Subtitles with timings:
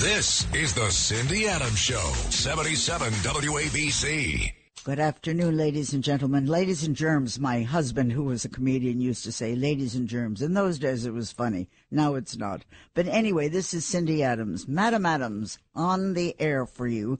[0.00, 2.00] This is the Cindy Adams Show,
[2.30, 4.50] 77 WABC.
[4.82, 6.46] Good afternoon, ladies and gentlemen.
[6.46, 10.40] Ladies and germs, my husband, who was a comedian, used to say, ladies and germs.
[10.40, 11.68] In those days, it was funny.
[11.90, 12.64] Now it's not.
[12.94, 14.66] But anyway, this is Cindy Adams.
[14.66, 17.18] Madam Adams, on the air for you.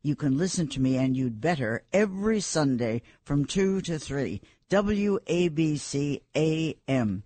[0.00, 4.40] You can listen to me, and you'd better, every Sunday from 2 to 3,
[4.70, 7.24] WABC AM.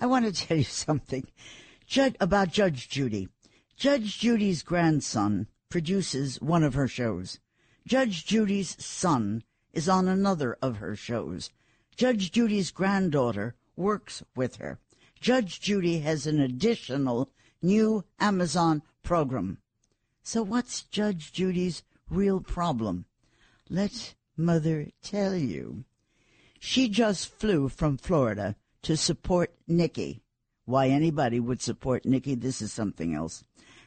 [0.00, 1.28] I want to tell you something
[2.18, 3.28] about Judge Judy.
[3.82, 7.40] Judge Judy's grandson produces one of her shows.
[7.84, 11.50] Judge Judy's son is on another of her shows.
[11.96, 14.78] Judge Judy's granddaughter works with her.
[15.20, 17.28] Judge Judy has an additional
[17.60, 19.58] new Amazon program.
[20.22, 23.06] So what's Judge Judy's real problem?
[23.68, 25.82] Let mother tell you.
[26.60, 30.22] She just flew from Florida to support Nikki.
[30.66, 33.42] Why anybody would support Nikki, this is something else.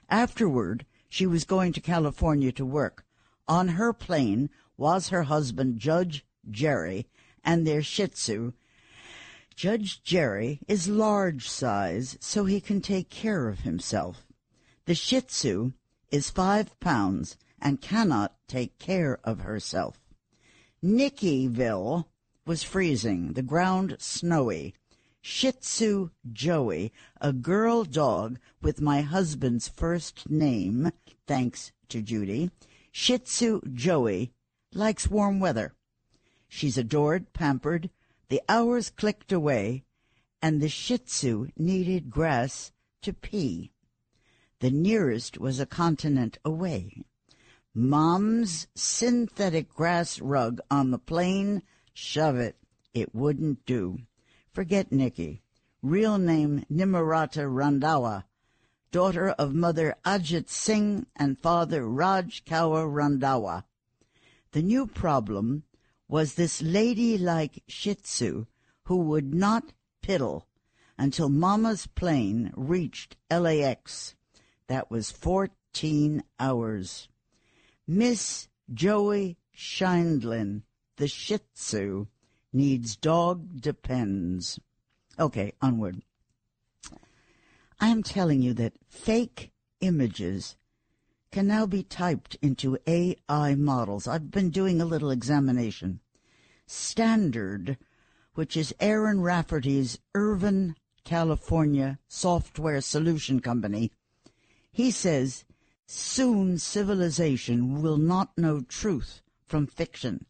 [0.09, 3.05] Afterward, she was going to California to work.
[3.47, 7.07] On her plane was her husband, Judge Jerry,
[7.43, 8.53] and their Shih Tzu.
[9.55, 14.27] Judge Jerry is large size, so he can take care of himself.
[14.85, 15.71] The Shih Tzu
[16.11, 19.99] is five pounds and cannot take care of herself.
[20.83, 22.05] Nickyville
[22.45, 24.75] was freezing, the ground snowy.
[25.27, 30.91] Shih Tzu Joey, a girl dog with my husband's first name,
[31.25, 32.51] thanks to Judy,
[32.91, 34.33] Shih Tzu Joey
[34.71, 35.73] likes warm weather.
[36.47, 37.89] She's adored, pampered.
[38.29, 39.83] The hours clicked away,
[40.43, 43.71] and the Shih Tzu needed grass to pee.
[44.59, 47.03] The nearest was a continent away.
[47.73, 51.63] Mom's synthetic grass rug on the plane,
[51.95, 52.57] shove it.
[52.93, 54.01] It wouldn't do.
[54.55, 55.41] Forget Nikki.
[55.81, 58.23] Real name Nimarata Randhawa
[58.89, 63.65] daughter of Mother Ajit Singh and Father Raj Kaur Randhawa.
[64.53, 65.63] The new problem
[66.07, 68.45] was this ladylike Shih Tzu
[68.83, 70.43] who would not piddle
[70.97, 74.15] until Mama's plane reached LAX.
[74.67, 77.09] That was 14 hours.
[77.85, 80.61] Miss Joey Scheindlin,
[80.95, 82.07] the Shih Tzu,
[82.55, 84.59] needs dog depends.
[85.19, 86.01] Okay, onward.
[87.79, 89.51] I am telling you that fake
[89.81, 90.55] images
[91.31, 94.07] can now be typed into AI models.
[94.07, 95.99] I've been doing a little examination.
[96.65, 97.77] Standard,
[98.35, 103.91] which is Aaron Rafferty's Irvine, California software solution company,
[104.71, 105.43] he says
[105.85, 110.25] soon civilization will not know truth from fiction.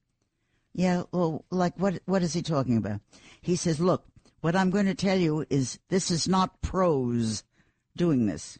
[0.77, 2.99] Yeah, well, like what, what is he talking about?
[3.41, 4.03] He says, look,
[4.41, 7.45] what I'm going to tell you is this is not pros
[7.95, 8.59] doing this.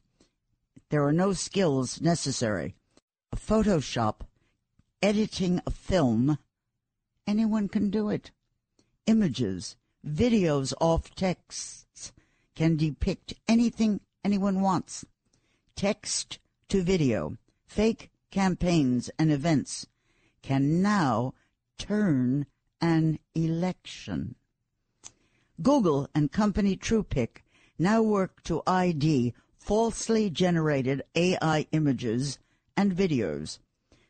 [0.90, 2.74] There are no skills necessary.
[3.36, 4.22] Photoshop,
[5.02, 6.38] editing a film,
[7.28, 8.32] anyone can do it.
[9.08, 9.76] Images,
[10.08, 12.14] videos off texts
[12.56, 15.04] can depict anything anyone wants.
[15.76, 16.40] Text
[16.70, 17.36] to video,
[17.68, 19.86] fake campaigns and events
[20.42, 21.34] can now
[21.78, 22.46] turn
[22.82, 24.36] an election.
[25.62, 27.44] Google and company TruePic
[27.80, 32.40] now work to ID falsely generated AI images
[32.78, 33.60] and videos.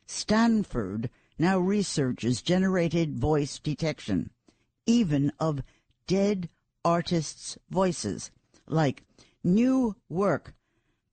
[0.06, 4.32] Stanford now researches generated voice detection,
[4.86, 5.64] even of
[6.08, 6.50] dead
[6.84, 8.32] artists' voices,
[8.68, 9.03] like
[9.44, 10.53] new work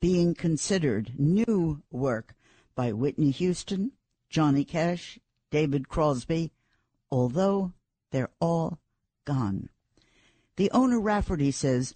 [0.00, 2.34] being considered new work
[2.74, 3.92] by Whitney Houston,
[4.28, 5.18] Johnny Cash,
[5.52, 6.50] David Crosby,
[7.10, 7.74] although
[8.10, 8.78] they're all
[9.26, 9.68] gone.
[10.56, 11.94] The owner Rafferty says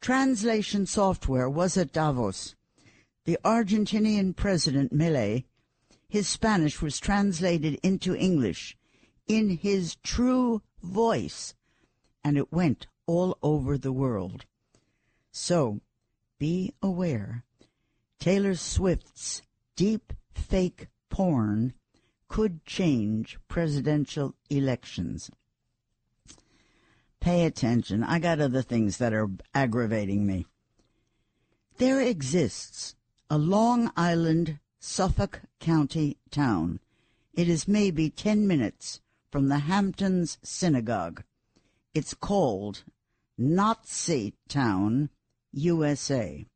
[0.00, 2.56] translation software was at Davos.
[3.26, 5.44] The Argentinian president Milei,
[6.08, 8.74] his Spanish was translated into English
[9.26, 11.54] in his true voice,
[12.24, 14.46] and it went all over the world.
[15.30, 15.80] So,
[16.38, 17.44] be aware.
[18.18, 19.42] Taylor Swift's
[19.76, 21.74] deep fake porn
[22.28, 25.30] could change presidential elections.
[27.20, 28.04] Pay attention.
[28.04, 30.46] I got other things that are aggravating me.
[31.78, 32.94] There exists
[33.30, 36.80] a Long Island, Suffolk County town.
[37.34, 41.24] It is maybe 10 minutes from the Hamptons Synagogue.
[41.94, 42.84] It's called
[43.36, 45.10] Nazi Town,
[45.52, 46.46] USA.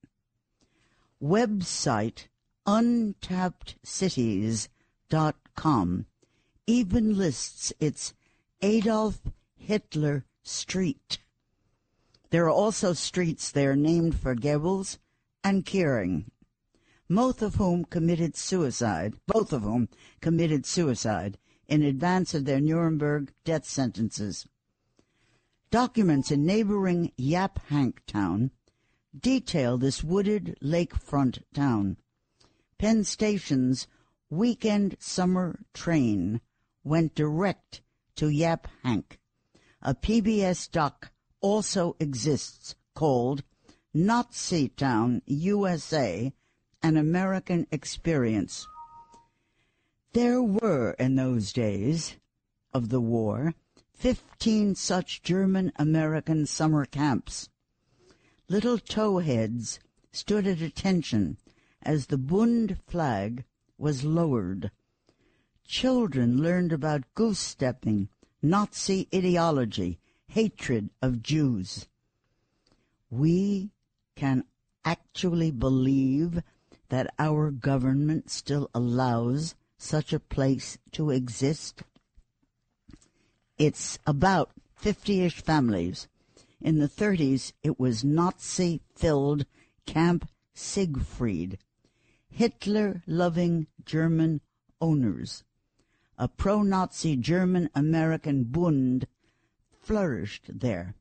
[1.23, 2.29] Website
[2.67, 5.42] untappedcities.com
[6.67, 8.15] even lists its
[8.61, 9.21] Adolf
[9.57, 11.19] Hitler Street.
[12.31, 14.99] There are also streets there named for Goebbels
[15.45, 16.31] and Goering.
[17.09, 19.89] both of whom committed suicide, both of whom
[20.21, 24.47] committed suicide in advance of their Nuremberg death sentences.
[25.71, 28.51] Documents in neighboring Yaphank town
[29.19, 31.99] detail this wooded lakefront town.
[32.79, 33.87] Penn Station's
[34.33, 36.41] weekend summer train
[36.83, 37.83] went direct
[38.17, 39.21] to Yap Hank.
[39.83, 41.13] A PBS doc
[41.43, 43.43] also exists called
[43.93, 46.33] Nazi Town, USA,
[46.83, 48.67] an American Experience.
[50.15, 52.17] There were in those days
[52.73, 53.53] of the war
[53.97, 57.51] 15 such German American summer camps.
[58.49, 59.79] Little towheads
[60.11, 61.37] stood at attention
[61.83, 63.45] as the Bund flag
[63.83, 64.71] was lowered.
[65.67, 68.09] Children learned about goose stepping,
[68.41, 69.99] Nazi ideology,
[70.29, 71.89] hatred of Jews.
[73.11, 73.73] We
[74.15, 74.45] can
[74.85, 76.43] actually believe
[76.91, 81.83] that our government still allows such a place to exist?
[83.59, 86.07] It's about 50-ish families.
[86.61, 89.45] In the 30s, it was Nazi-filled
[89.87, 91.59] Camp Siegfried.
[92.33, 94.41] Hitler-loving German
[94.81, 95.45] owners.
[96.17, 99.07] A pro-Nazi German-American Bund
[99.83, 100.95] flourished there.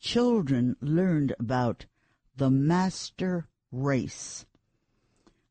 [0.00, 1.86] Children learned about
[2.36, 4.44] the master race.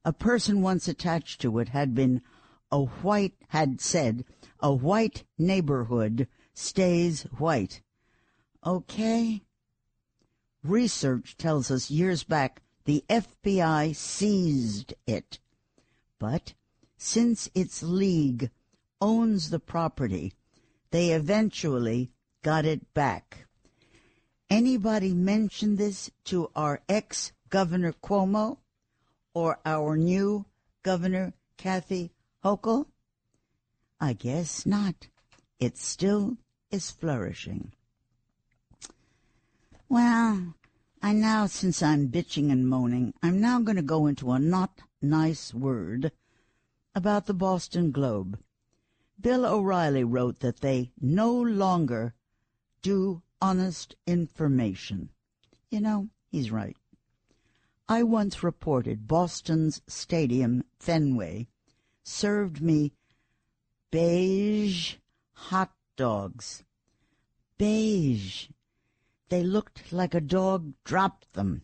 [0.04, 2.22] A person once attached to it had been
[2.72, 4.26] a white, had said,
[4.60, 7.82] a white neighborhood stays white.
[8.66, 9.44] Okay?
[10.64, 15.38] Research tells us years back the FBI seized it.
[16.18, 16.56] But
[16.98, 18.50] since its league
[19.00, 20.34] owns the property,
[20.90, 22.10] they eventually
[22.42, 23.46] got it back.
[24.50, 28.58] Anybody mention this to our ex-Governor Cuomo
[29.36, 30.46] or our new
[30.82, 32.10] Governor Kathy
[32.44, 32.88] Hochul?
[34.02, 35.10] I guess not.
[35.60, 36.38] It still
[36.72, 37.72] is flourishing.
[39.88, 40.56] Well,
[41.02, 44.82] I now, since I'm bitching and moaning, I'm now going to go into a not
[45.02, 46.12] nice word
[46.94, 48.38] about the Boston Globe.
[49.20, 52.14] Bill O'Reilly wrote that they no longer
[52.82, 55.10] do honest information.
[55.70, 56.76] You know, he's right.
[57.88, 61.48] I once reported Boston's stadium, Fenway,
[62.04, 62.92] served me
[63.90, 64.96] beige
[65.32, 66.64] hot dogs.
[67.58, 68.50] Beige.
[69.30, 71.62] They looked like a dog dropped them.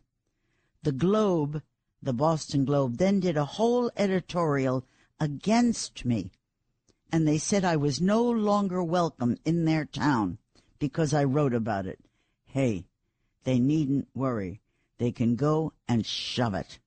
[0.83, 1.63] The Globe,
[2.01, 4.85] the Boston Globe, then did a whole editorial
[5.19, 6.31] against me,
[7.11, 10.37] and they said I was no longer welcome in their town
[10.77, 11.99] because I wrote about it.
[12.45, 12.85] Hey,
[13.45, 14.61] they needn't worry.
[14.99, 16.79] They can go and shove it.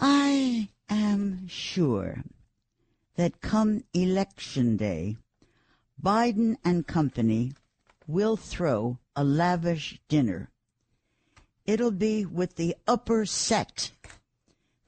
[0.00, 2.24] I am sure
[3.14, 5.18] that come election day,
[6.02, 7.52] Biden and company
[8.10, 10.50] will throw a lavish dinner.
[11.64, 13.92] It'll be with the upper set.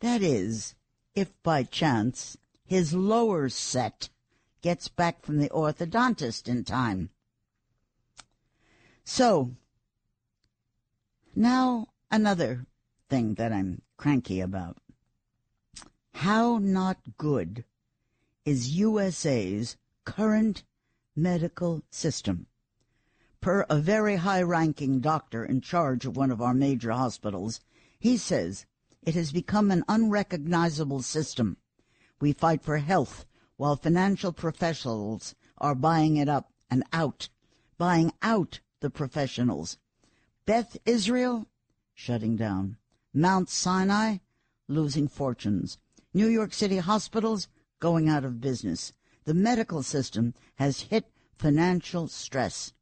[0.00, 0.74] That is,
[1.14, 4.08] if by chance his lower set
[4.62, 7.10] gets back from the orthodontist in time.
[9.04, 9.52] So,
[11.34, 12.66] now another
[13.08, 14.78] thing that I'm cranky about.
[16.14, 17.64] How not good
[18.44, 20.62] is USA's current
[21.14, 22.46] medical system?
[23.42, 27.60] Per a very high-ranking doctor in charge of one of our major hospitals,
[27.98, 28.66] he says
[29.02, 31.56] it has become an unrecognizable system.
[32.20, 37.30] We fight for health while financial professionals are buying it up and out,
[37.78, 39.76] buying out the professionals.
[40.46, 41.48] Beth Israel,
[41.94, 42.76] shutting down.
[43.12, 44.18] Mount Sinai,
[44.68, 45.78] losing fortunes.
[46.14, 47.48] New York City hospitals,
[47.80, 48.92] going out of business.
[49.24, 51.06] The medical system has hit
[51.36, 52.72] financial stress.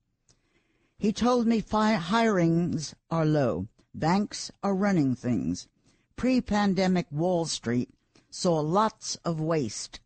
[1.00, 3.68] He told me fi- hirings are low.
[3.94, 5.66] Banks are running things.
[6.14, 7.88] Pre-pandemic Wall Street
[8.28, 10.00] saw lots of waste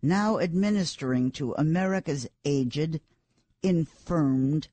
[0.00, 3.00] now administering to America's aged,
[3.60, 4.68] infirmed,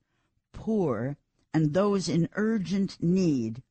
[0.54, 1.18] poor,
[1.52, 3.64] and those in urgent need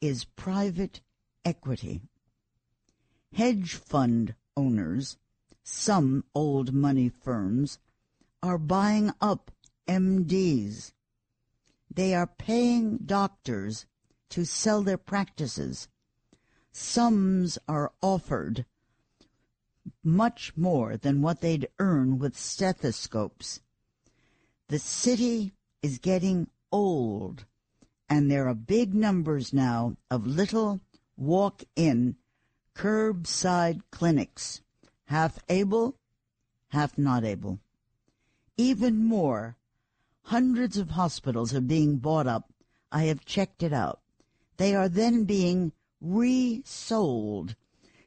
[0.00, 1.02] is private
[1.44, 2.00] equity.
[3.34, 5.18] Hedge fund owners,
[5.62, 7.78] some old money firms,
[8.42, 9.50] are buying up
[9.86, 10.92] MDs.
[11.92, 13.86] They are paying doctors
[14.30, 15.88] to sell their practices.
[16.72, 18.64] Sums are offered
[20.04, 23.60] much more than what they'd earn with stethoscopes.
[24.68, 27.44] The city is getting old,
[28.08, 30.80] and there are big numbers now of little
[31.16, 32.16] walk in
[32.74, 34.62] curbside clinics,
[35.06, 35.96] half able,
[36.68, 37.58] half not able.
[38.56, 39.56] Even more,
[40.30, 42.52] hundreds of hospitals are being bought up.
[42.92, 43.98] I have checked it out.
[44.58, 47.56] They are then being resold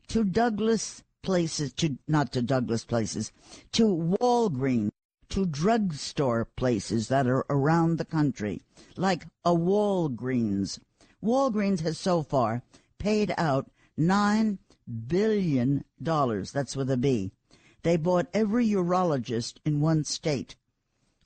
[0.07, 3.33] to Douglas places, to not to Douglas places,
[3.73, 4.91] to Walgreens,
[5.31, 8.61] to drugstore places that are around the country,
[8.95, 10.79] like a Walgreens.
[11.21, 12.63] Walgreens has so far
[12.99, 14.59] paid out nine
[15.07, 16.53] billion dollars.
[16.53, 17.31] That's with a B.
[17.81, 20.55] They bought every urologist in one state.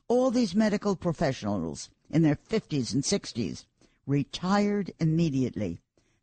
[0.09, 3.65] All these medical professionals in their 50s and 60s
[4.05, 5.79] retired immediately.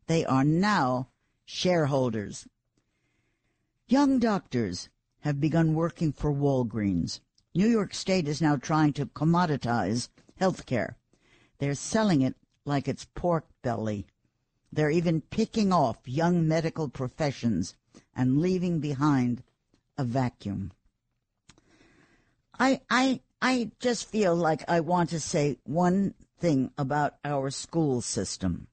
[0.07, 1.09] They are now
[1.45, 2.47] shareholders.
[3.87, 4.89] Young doctors
[5.19, 7.19] have begun working for Walgreens.
[7.53, 10.97] New York State is now trying to commoditize health care.
[11.59, 14.07] They're selling it like it's pork belly.
[14.71, 17.75] They're even picking off young medical professions
[18.15, 19.43] and leaving behind
[19.97, 20.71] a vacuum.
[22.59, 28.01] I I I just feel like I want to say one thing about our school
[28.01, 28.67] system.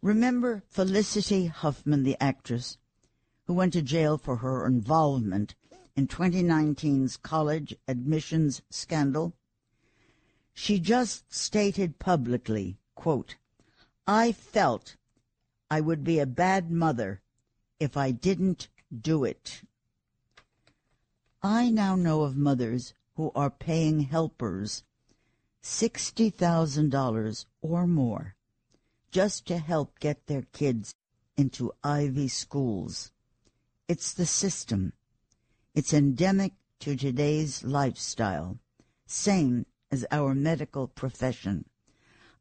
[0.00, 2.78] Remember Felicity Huffman, the actress,
[3.46, 5.54] who went to jail for her involvement
[5.94, 9.34] in 2019's college admissions scandal?
[10.54, 13.36] She just stated publicly, quote,
[14.06, 14.96] I felt
[15.70, 17.22] I would be a bad mother
[17.78, 19.62] if I didn't do it.
[21.44, 24.84] I now know of mothers who are paying helpers
[25.62, 28.36] $60,000 or more
[29.10, 30.94] just to help get their kids
[31.36, 33.10] into Ivy schools.
[33.88, 34.92] It's the system.
[35.74, 38.58] It's endemic to today's lifestyle,
[39.06, 41.64] same as our medical profession.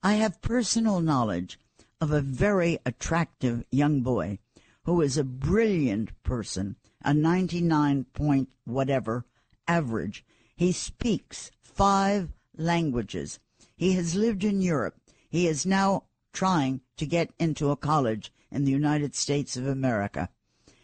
[0.03, 1.59] I have personal knowledge
[1.99, 4.37] of a very attractive young boy
[4.83, 9.25] who is a brilliant person, a 99 point whatever
[9.67, 10.25] average.
[10.55, 13.39] He speaks five languages.
[13.75, 14.95] He has lived in Europe.
[15.29, 16.03] He is now
[16.33, 20.29] trying to get into a college in the United States of America.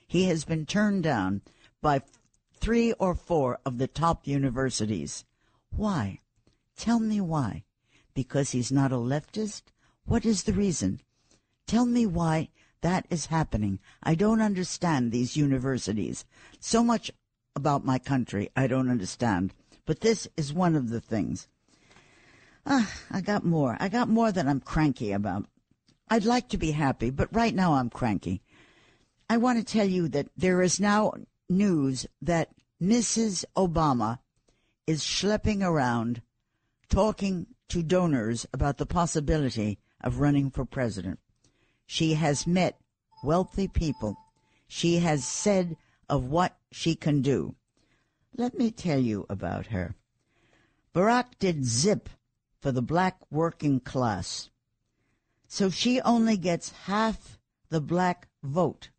[0.08, 1.42] He has been turned down
[1.82, 2.02] by
[2.60, 5.26] three or four of the top universities.
[5.70, 6.22] Why?
[6.76, 7.66] Tell me why.
[8.14, 9.64] Because he's not a leftist?
[10.06, 11.02] What is the reason?
[11.68, 12.50] Tell me why
[12.88, 13.80] that is happening.
[14.02, 16.24] I don't understand these universities.
[16.62, 17.12] So much
[17.54, 19.54] about my country I don't understand.
[19.86, 21.50] But this is one of the things.
[22.66, 23.76] Ah, I got more.
[23.82, 25.48] I got more that I'm cranky about.
[26.08, 28.42] I'd like to be happy, but right now I'm cranky.
[29.30, 31.12] I want to tell you that there is now
[31.50, 32.52] news that
[32.82, 33.44] Mrs.
[33.58, 34.20] Obama
[34.86, 36.22] is schlepping around
[36.90, 41.20] talking to donors about the possibility of running for president.
[41.90, 42.80] She has met
[43.24, 44.18] wealthy people.
[44.68, 45.78] She has said
[46.10, 47.56] of what she can do.
[48.36, 49.96] Let me tell you about her.
[50.94, 52.10] Barack did zip
[52.60, 54.50] for the black working class.
[55.48, 57.40] So she only gets half
[57.70, 58.90] the black vote.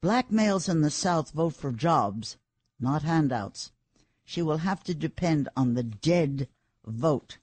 [0.00, 2.38] Black males in the South vote for jobs,
[2.80, 3.70] not handouts.
[4.24, 6.48] She will have to depend on the dead
[6.86, 7.38] vote.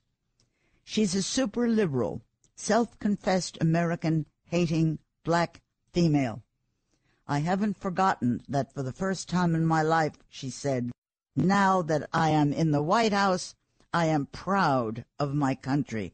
[0.84, 2.24] She's a super liberal,
[2.56, 5.62] self confessed American hating black
[5.94, 6.44] female.
[7.26, 10.92] I haven't forgotten that for the first time in my life, she said,
[11.36, 13.56] now that I am in the White House,
[13.94, 16.14] I am proud of my country.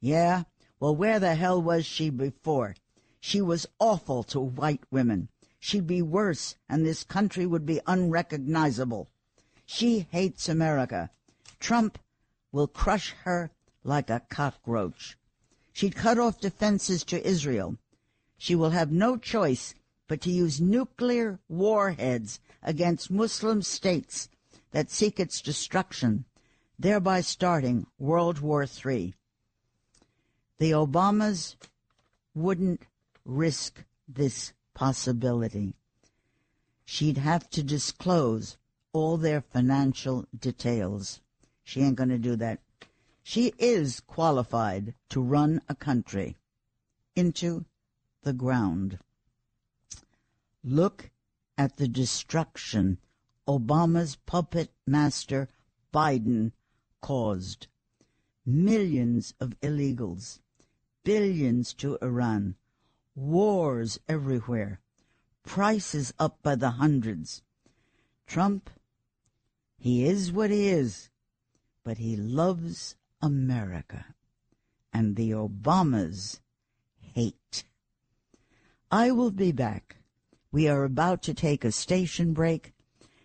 [0.00, 0.42] Yeah,
[0.78, 2.76] well, where the hell was she before?
[3.20, 5.28] She was awful to white women.
[5.58, 9.08] She'd be worse, and this country would be unrecognizable.
[9.64, 11.10] She hates America.
[11.58, 11.98] Trump
[12.52, 13.50] will crush her
[13.82, 15.16] like a cockroach.
[15.78, 17.76] She'd cut off defenses to Israel.
[18.36, 19.76] She will have no choice
[20.08, 24.28] but to use nuclear warheads against Muslim states
[24.72, 26.24] that seek its destruction,
[26.80, 29.14] thereby starting World War III.
[30.58, 31.54] The Obamas
[32.34, 32.82] wouldn't
[33.24, 35.76] risk this possibility.
[36.86, 38.56] She'd have to disclose
[38.92, 41.20] all their financial details.
[41.62, 42.58] She ain't going to do that.
[43.30, 46.38] She is qualified to run a country
[47.14, 47.66] into
[48.22, 49.00] the ground.
[50.64, 51.10] Look
[51.58, 52.96] at the destruction
[53.46, 55.46] Obama's puppet master
[55.92, 56.52] Biden
[57.02, 57.66] caused.
[58.46, 60.40] Millions of illegals,
[61.04, 62.56] billions to Iran,
[63.14, 64.80] wars everywhere,
[65.42, 67.42] prices up by the hundreds.
[68.26, 68.70] Trump,
[69.76, 71.10] he is what he is,
[71.84, 74.06] but he loves America.
[74.92, 76.40] And the Obamas
[77.14, 77.64] hate.
[78.90, 79.96] I will be back.
[80.50, 82.72] We are about to take a station break,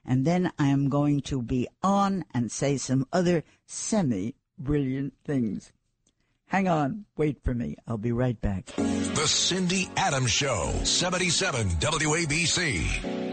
[0.06, 5.72] and then I am going to be on and say some other semi brilliant things.
[6.48, 7.78] Hang on, wait for me.
[7.88, 8.66] I'll be right back.
[8.76, 13.33] The Cindy Adams Show, 77 WABC.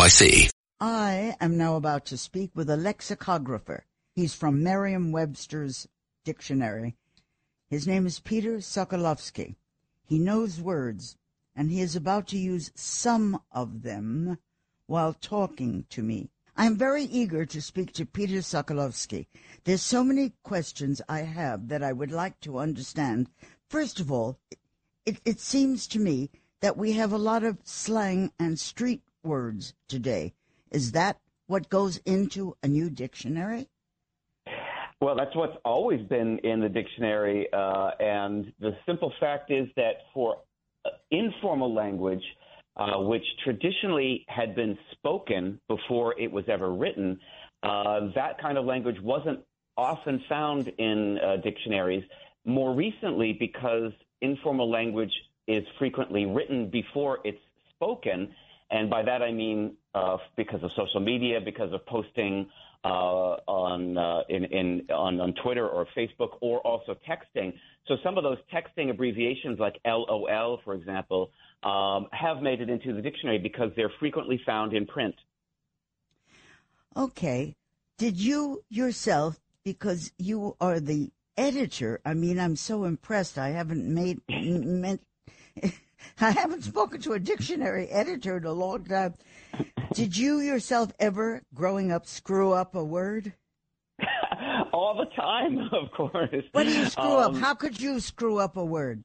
[0.01, 0.49] NYC.
[0.79, 3.85] I am now about to speak with a lexicographer.
[4.15, 5.87] He's from Merriam-Webster's
[6.25, 6.95] dictionary.
[7.69, 9.57] His name is Peter Sokolowski.
[10.03, 11.17] He knows words,
[11.55, 14.39] and he is about to use some of them
[14.87, 16.31] while talking to me.
[16.57, 19.27] I am very eager to speak to Peter Sokolowski.
[19.65, 23.29] There's so many questions I have that I would like to understand.
[23.69, 24.39] First of all,
[25.05, 26.31] it, it seems to me
[26.61, 30.33] that we have a lot of slang and street words today.
[30.71, 33.67] Is that what goes into a new dictionary?
[35.01, 37.47] Well, that's what's always been in the dictionary.
[37.51, 40.37] Uh, and the simple fact is that for
[40.85, 42.23] uh, informal language,
[42.77, 47.19] uh, which traditionally had been spoken before it was ever written,
[47.63, 49.39] uh, that kind of language wasn't
[49.75, 52.03] often found in uh, dictionaries.
[52.45, 55.11] More recently, because informal language
[55.47, 57.41] is frequently written before it's
[57.73, 58.33] spoken,
[58.71, 62.49] and by that I mean uh, because of social media, because of posting
[62.83, 67.53] uh, on, uh, in, in, on, on Twitter or Facebook, or also texting.
[67.87, 71.29] So some of those texting abbreviations, like LOL, for example,
[71.63, 75.15] um, have made it into the dictionary because they're frequently found in print.
[76.97, 77.55] Okay.
[77.97, 83.37] Did you yourself, because you are the editor, I mean, I'm so impressed.
[83.37, 85.01] I haven't made, meant,
[86.19, 89.15] I haven't spoken to a dictionary editor in a long time.
[89.93, 93.33] Did you yourself ever, growing up, screw up a word?
[94.73, 96.43] All the time, of course.
[96.51, 97.41] What do you screw um, up?
[97.41, 99.03] How could you screw up a word?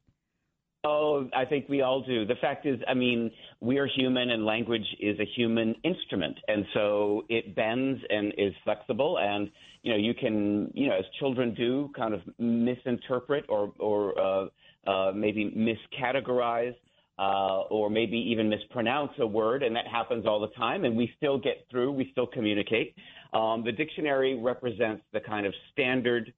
[0.87, 2.25] Oh, I think we all do.
[2.25, 6.39] The fact is, I mean, we are human and language is a human instrument.
[6.47, 9.19] And so it bends and is flexible.
[9.19, 9.51] And,
[9.83, 14.47] you know, you can, you know, as children do, kind of misinterpret or, or uh,
[14.87, 16.75] uh, maybe miscategorize
[17.19, 21.11] uh, or maybe even mispronounce a word, and that happens all the time, and we
[21.17, 22.95] still get through, we still communicate.
[23.33, 26.33] Um, the dictionary represents the kind of standard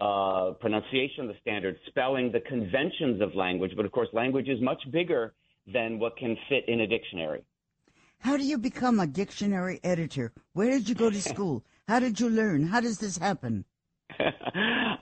[0.00, 4.82] uh, pronunciation, the standard spelling, the conventions of language, but of course, language is much
[4.90, 5.34] bigger
[5.72, 7.44] than what can fit in a dictionary.
[8.18, 10.32] How do you become a dictionary editor?
[10.54, 11.64] Where did you go to school?
[11.86, 12.66] How did you learn?
[12.66, 13.64] How does this happen?
[14.20, 14.24] uh,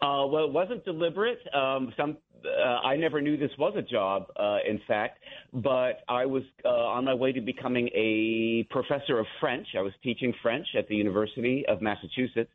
[0.02, 1.38] well, it wasn't deliberate.
[1.54, 5.18] Um, some uh, I never knew this was a job, uh, in fact,
[5.52, 9.66] but I was uh, on my way to becoming a professor of French.
[9.76, 12.50] I was teaching French at the University of Massachusetts,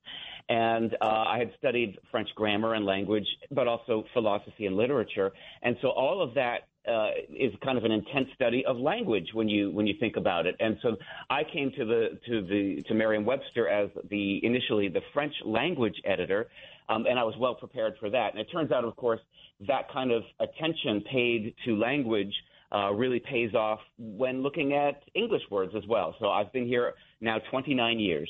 [0.49, 5.31] and uh, I had studied French grammar and language, but also philosophy and literature.
[5.61, 9.49] And so all of that uh, is kind of an intense study of language when
[9.49, 10.55] you when you think about it.
[10.59, 10.95] And so
[11.29, 16.47] I came to the to the to Merriam-Webster as the initially the French language editor,
[16.89, 18.31] um, and I was well prepared for that.
[18.31, 19.19] And it turns out, of course,
[19.67, 22.33] that kind of attention paid to language
[22.73, 26.15] uh, really pays off when looking at English words as well.
[26.19, 28.29] So I've been here now 29 years.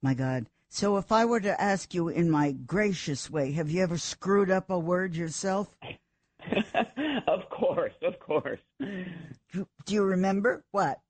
[0.00, 0.46] My God.
[0.68, 4.50] So if I were to ask you in my gracious way, have you ever screwed
[4.50, 5.76] up a word yourself?
[7.26, 8.60] of course, of course.
[8.80, 11.00] Do, you remember what?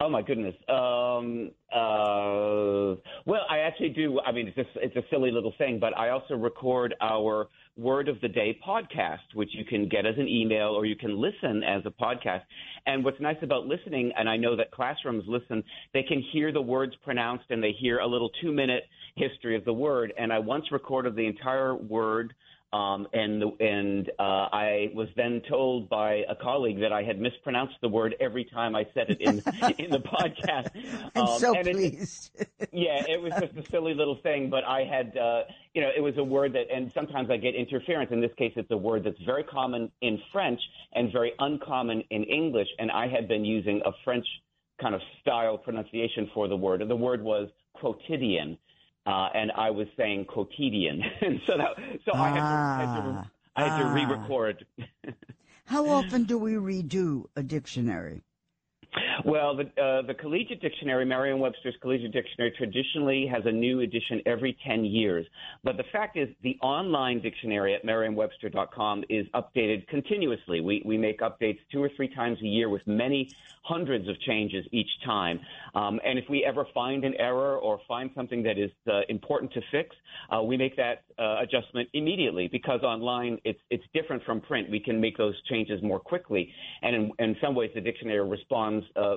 [0.00, 0.54] Oh my goodness.
[0.68, 2.94] Um, uh,
[3.26, 4.20] well, I actually do.
[4.20, 8.08] I mean, it's just, it's a silly little thing, but I also record our Word
[8.08, 11.62] of the Day podcast, which you can get as an email or you can listen
[11.62, 12.42] as a podcast.
[12.86, 15.62] And what's nice about listening, and I know that classrooms listen,
[15.94, 18.84] they can hear the words pronounced and they hear a little two minute
[19.16, 20.12] history of the word.
[20.18, 22.34] And I once recorded the entire word
[22.72, 27.76] um, and and uh, I was then told by a colleague that I had mispronounced
[27.80, 29.36] the word every time I said it in
[29.78, 30.68] in the podcast.
[31.16, 32.30] I'm um, so pleased.
[32.34, 35.90] It, yeah, it was just a silly little thing, but I had uh, you know
[35.96, 38.10] it was a word that, and sometimes I get interference.
[38.12, 40.60] In this case, it's a word that's very common in French
[40.92, 44.26] and very uncommon in English, and I had been using a French
[44.78, 48.58] kind of style pronunciation for the word, and the word was quotidian
[49.08, 51.70] uh, and I was saying quotidian, and so that
[52.04, 52.22] so ah.
[52.22, 53.94] I, had to, I, had to, I had to ah.
[53.94, 54.66] re-record.
[55.64, 58.22] How often do we redo a dictionary?
[59.24, 64.56] Well, the, uh, the Collegiate Dictionary, Merriam-Webster's Collegiate Dictionary, traditionally has a new edition every
[64.66, 65.26] 10 years.
[65.64, 70.60] But the fact is, the online dictionary at merriam-webster.com is updated continuously.
[70.60, 73.34] We, we make updates two or three times a year with many
[73.68, 75.40] hundreds of changes each time.
[75.74, 79.52] Um, and if we ever find an error or find something that is uh, important
[79.52, 79.94] to fix,
[80.34, 84.70] uh, we make that uh, adjustment immediately because online it's, it's different from print.
[84.70, 86.50] We can make those changes more quickly.
[86.82, 89.16] And in, in some ways, the dictionary responds uh,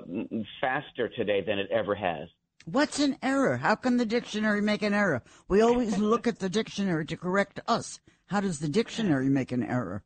[0.59, 2.27] faster today than it ever has.
[2.65, 3.57] What's an error?
[3.57, 5.23] How can the dictionary make an error?
[5.47, 7.99] We always look at the dictionary to correct us.
[8.27, 10.03] How does the dictionary make an error?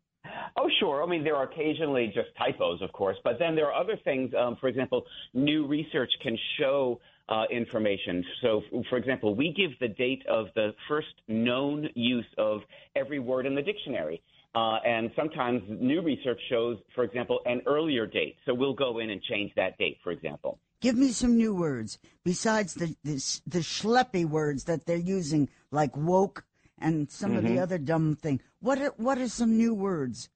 [0.58, 1.04] Oh, sure.
[1.04, 4.32] I mean, there are occasionally just typos, of course, but then there are other things.
[4.34, 8.24] Um, for example, new research can show uh, information.
[8.42, 12.62] So, for example, we give the date of the first known use of
[12.96, 14.22] every word in the dictionary.
[14.56, 18.38] Uh, and sometimes new research shows, for example, an earlier date.
[18.46, 20.60] So we'll go in and change that date, for example.
[20.80, 23.16] Give me some new words besides the the,
[23.48, 26.46] the schleppy words that they're using, like woke
[26.80, 27.38] and some mm-hmm.
[27.38, 27.64] of the mm-hmm.
[27.64, 28.42] other dumb thing.
[28.62, 30.30] What are, what are some new words?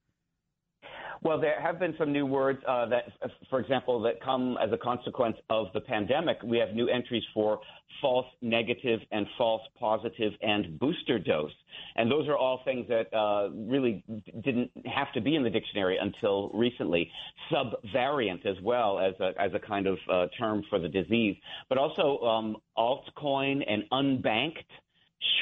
[1.22, 3.04] Well, there have been some new words uh, that,
[3.50, 6.38] for example, that come as a consequence of the pandemic.
[6.44, 7.60] We have new entries for
[8.02, 11.52] false negative and false positive and booster dose.
[11.98, 14.04] And those are all things that uh, really
[14.42, 17.12] didn't have to be in the dictionary until recently.
[17.52, 21.36] Subvariant as well as a, as a kind of uh, term for the disease,
[21.68, 24.64] but also um, altcoin and unbanked.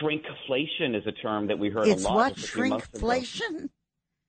[0.02, 2.32] Shrinkflation is a term that we heard it's a lot.
[2.32, 3.70] It's what shrinkflation?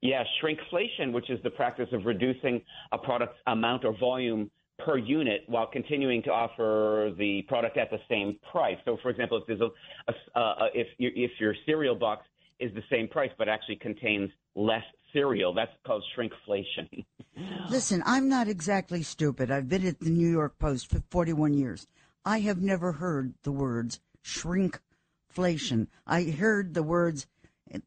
[0.00, 5.42] Yeah, shrinkflation, which is the practice of reducing a product's amount or volume per unit
[5.48, 8.76] while continuing to offer the product at the same price.
[8.84, 12.24] So, for example, if there's a, a uh, if you, if your cereal box
[12.60, 17.04] is the same price but actually contains less cereal, that's called shrinkflation.
[17.70, 19.50] Listen, I'm not exactly stupid.
[19.50, 21.86] I've been at the New York Post for 41 years.
[22.24, 25.88] I have never heard the words shrinkflation.
[26.06, 27.26] I heard the words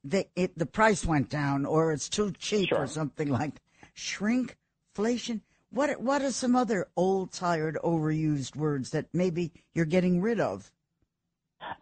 [0.03, 2.79] the, it, the price went down or it's too cheap sure.
[2.79, 3.61] or something like
[3.95, 5.41] shrinkflation.
[5.69, 10.69] What what are some other old, tired, overused words that maybe you're getting rid of?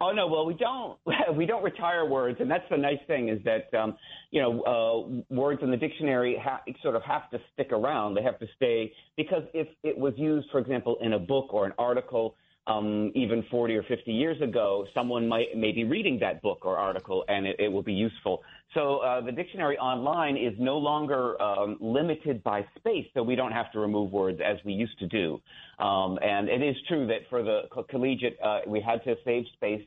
[0.00, 0.98] Oh no, well we don't
[1.36, 3.96] we don't retire words, and that's the nice thing is that um,
[4.30, 8.14] you know uh, words in the dictionary ha- sort of have to stick around.
[8.14, 11.66] They have to stay because if it was used, for example, in a book or
[11.66, 12.36] an article
[12.70, 16.76] um, even 40 or 50 years ago, someone might may be reading that book or
[16.76, 18.42] article, and it, it will be useful.
[18.74, 23.52] So uh, the dictionary online is no longer um, limited by space, so we don't
[23.52, 25.40] have to remove words as we used to do.
[25.78, 29.82] Um, and it is true that for the collegiate, uh, we had to save space,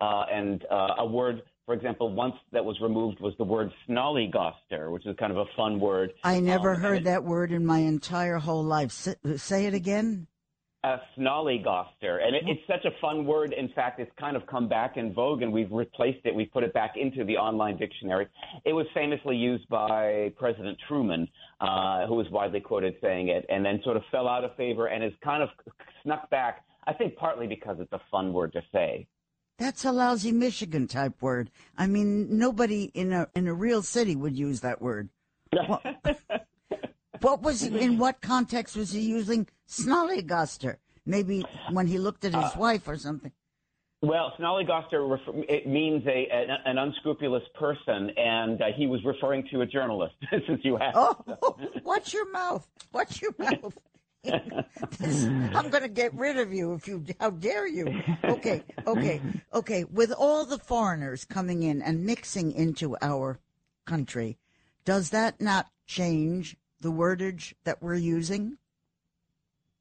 [0.00, 1.42] uh, and uh, a word.
[1.66, 5.46] For example, once that was removed was the word snollygoster, which is kind of a
[5.56, 6.12] fun word.
[6.22, 8.92] I never um, heard that word in my entire whole life.
[8.92, 10.26] say it again
[10.84, 12.22] a snollygoster.
[12.22, 13.54] And it, it's such a fun word.
[13.54, 16.34] In fact, it's kind of come back in vogue and we've replaced it.
[16.34, 18.28] We've put it back into the online dictionary.
[18.66, 21.26] It was famously used by President Truman,
[21.60, 24.86] uh, who was widely quoted saying it, and then sort of fell out of favor
[24.86, 25.48] and has kind of
[26.02, 29.06] snuck back, I think partly because it's a fun word to say.
[29.58, 31.50] That's a lousy Michigan type word.
[31.78, 35.08] I mean, nobody in a in a real city would use that word.
[37.24, 40.76] What was he, in what context was he using snollygoster?
[41.06, 43.32] Maybe when he looked at his uh, wife or something.
[44.02, 49.62] Well, snollygoster it means a an, an unscrupulous person, and uh, he was referring to
[49.62, 50.14] a journalist.
[50.46, 50.98] since you asked.
[50.98, 52.68] Oh, watch your mouth!
[52.92, 53.78] Watch your mouth!
[54.98, 57.06] this, I'm going to get rid of you if you.
[57.18, 58.02] How dare you?
[58.24, 59.22] Okay, okay,
[59.54, 59.84] okay.
[59.84, 63.38] With all the foreigners coming in and mixing into our
[63.86, 64.36] country,
[64.84, 68.58] does that not change the wordage that we're using?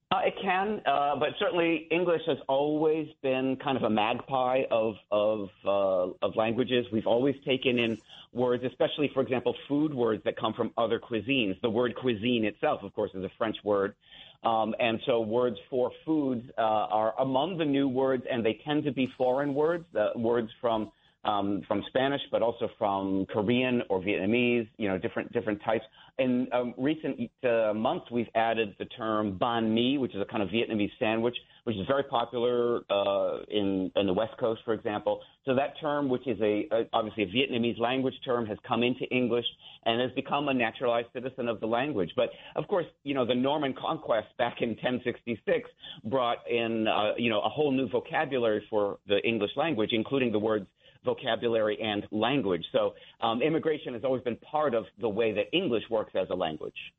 [0.10, 4.94] Uh, it can, uh, but certainly English has always been kind of a magpie of
[5.12, 6.86] of uh, of languages.
[6.94, 7.98] We've always taken in
[8.32, 11.60] words, especially, for example, food words that come from other cuisines.
[11.62, 13.96] The word cuisine itself, of course, is a French word,
[14.44, 18.84] um, and so words for foods uh, are among the new words, and they tend
[18.84, 19.86] to be foreign words,
[20.16, 20.92] words from
[21.26, 25.86] um, from Spanish, but also from Korean or Vietnamese, you know, different different types.
[26.20, 30.44] In um, recent uh, months, we've added the term banh mi, which is a kind
[30.44, 35.22] of Vietnamese sandwich, which is very popular uh, in in the West Coast, for example.
[35.46, 39.06] So that term, which is a, a obviously a Vietnamese language term, has come into
[39.06, 39.46] English
[39.86, 42.12] and has become a naturalized citizen of the language.
[42.16, 45.70] But of course, you know, the Norman conquest back in 1066
[46.06, 50.40] brought in, uh, you know, a whole new vocabulary for the English language, including the
[50.40, 50.68] words
[51.04, 52.64] vocabulary and language.
[52.72, 56.36] So um, immigration has always been part of the way that English works as a
[56.36, 56.94] language.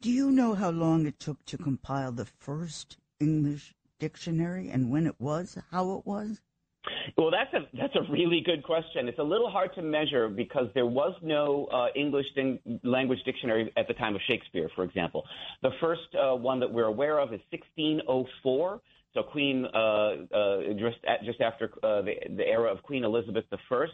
[0.00, 5.06] Do you know how long it took to compile the first English dictionary and when
[5.06, 6.40] it was, how it was?
[7.16, 9.08] Well, that's a that's a really good question.
[9.08, 12.26] It's a little hard to measure because there was no uh, English
[12.84, 15.24] language dictionary at the time of Shakespeare, for example.
[15.62, 18.80] The first uh, one that we're aware of is 1604.
[19.14, 23.44] So Queen, uh, uh, just at, just after uh, the, the era of Queen Elizabeth
[23.50, 23.86] I,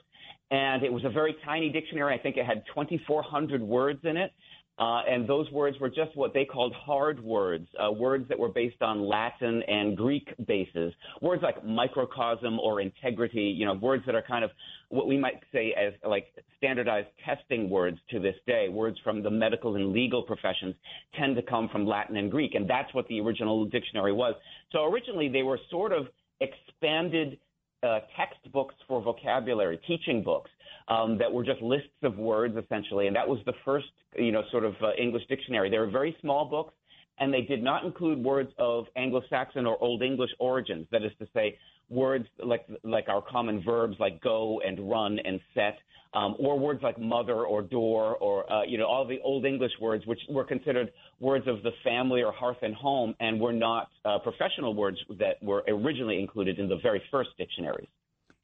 [0.50, 2.14] and it was a very tiny dictionary.
[2.14, 4.32] I think it had 2,400 words in it.
[4.76, 8.48] Uh, and those words were just what they called hard words, uh, words that were
[8.48, 10.92] based on Latin and Greek bases.
[11.20, 14.50] Words like microcosm or integrity, you know, words that are kind of
[14.88, 16.26] what we might say as like
[16.58, 18.68] standardized testing words to this day.
[18.68, 20.74] Words from the medical and legal professions
[21.16, 24.34] tend to come from Latin and Greek, and that's what the original dictionary was.
[24.72, 26.08] So originally they were sort of
[26.40, 27.38] expanded
[27.84, 30.50] uh, textbooks for vocabulary, teaching books
[30.88, 34.42] um, that were just lists of words essentially, and that was the first, you know,
[34.50, 35.70] sort of uh, English dictionary.
[35.70, 36.74] They were very small books,
[37.18, 40.86] and they did not include words of Anglo-Saxon or Old English origins.
[40.90, 41.58] That is to say,
[41.94, 45.78] words like like our common verbs like go and run and set,
[46.12, 49.72] um, or words like mother or door, or uh, you know all the Old English
[49.80, 53.88] words which were considered words of the family or hearth and home, and were not
[54.04, 57.88] uh, professional words that were originally included in the very first dictionaries.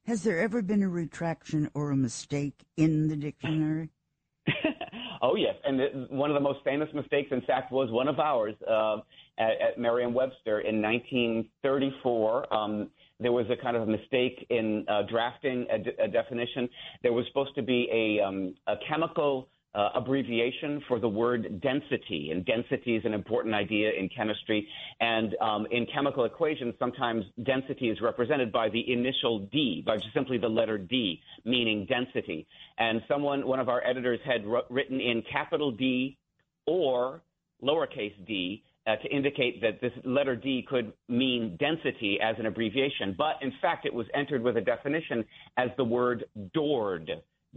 [0.07, 3.89] Has there ever been a retraction or a mistake in the dictionary?
[5.21, 8.19] oh yes, and the, one of the most famous mistakes, in fact, was one of
[8.19, 8.97] ours uh,
[9.37, 12.53] at, at Merriam-Webster in 1934.
[12.53, 12.89] Um,
[13.21, 16.67] there was a kind of a mistake in uh, drafting a, de- a, definition.
[17.03, 22.31] There was supposed to be a, um, a chemical uh, abbreviation for the word density,
[22.31, 24.67] and density is an important idea in chemistry.
[24.99, 30.13] And um, in chemical equations, sometimes density is represented by the initial D, by just
[30.13, 32.47] simply the letter D, meaning density.
[32.77, 36.17] And someone, one of our editors, had written in capital D
[36.65, 37.21] or
[37.63, 43.15] lowercase d uh, to indicate that this letter D could mean density as an abbreviation,
[43.17, 45.23] but in fact it was entered with a definition
[45.57, 47.11] as the word dord.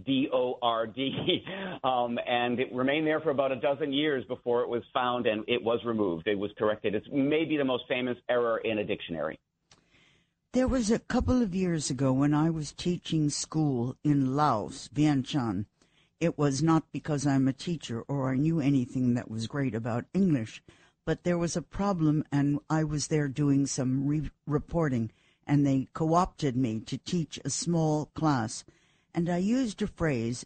[0.04, 1.44] D O R D,
[1.84, 5.44] um, and it remained there for about a dozen years before it was found and
[5.46, 6.26] it was removed.
[6.26, 6.96] It was corrected.
[6.96, 9.38] It's maybe the most famous error in a dictionary.
[10.52, 15.66] There was a couple of years ago when I was teaching school in Laos, Vientiane.
[16.20, 20.06] It was not because I'm a teacher or I knew anything that was great about
[20.14, 20.62] English,
[21.04, 25.10] but there was a problem and I was there doing some re- reporting
[25.46, 28.64] and they co-opted me to teach a small class
[29.14, 30.44] and I used a phrase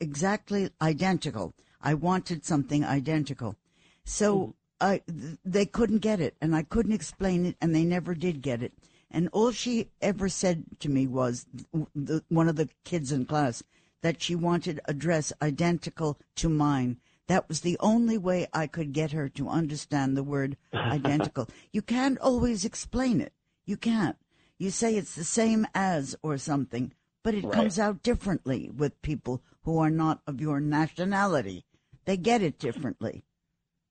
[0.00, 1.54] exactly identical.
[1.80, 3.56] I wanted something identical.
[4.04, 4.54] So mm.
[4.80, 8.42] I, th- they couldn't get it, and I couldn't explain it, and they never did
[8.42, 8.72] get it.
[9.10, 11.46] And all she ever said to me was,
[11.94, 13.62] the, one of the kids in class,
[14.02, 16.98] that she wanted a dress identical to mine.
[17.28, 21.48] That was the only way I could get her to understand the word identical.
[21.72, 23.32] you can't always explain it.
[23.64, 24.16] You can't.
[24.58, 27.52] You say it's the same as or something, but it right.
[27.52, 31.64] comes out differently with people who are not of your nationality.
[32.06, 33.24] They get it differently.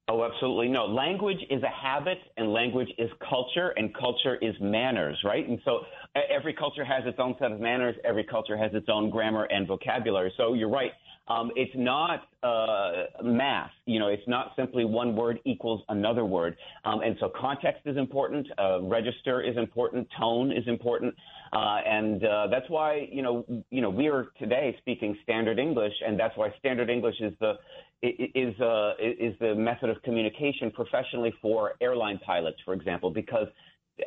[0.09, 0.69] Oh, absolutely.
[0.69, 5.47] No, language is a habit and language is culture and culture is manners, right?
[5.47, 5.81] And so
[6.15, 7.95] every culture has its own set of manners.
[8.05, 10.33] Every culture has its own grammar and vocabulary.
[10.37, 10.91] So you're right.
[11.29, 13.71] Um, it's not uh, math.
[13.85, 16.55] You know, it's not simply one word equals another word.
[16.85, 18.47] Um, and so context is important.
[18.57, 20.07] Uh, register is important.
[20.17, 21.13] Tone is important.
[21.53, 25.93] Uh, and uh, that's why you know you know we are today speaking standard English,
[26.05, 27.53] and that's why standard English is the
[28.01, 33.47] is uh, is the method of communication professionally for airline pilots, for example, because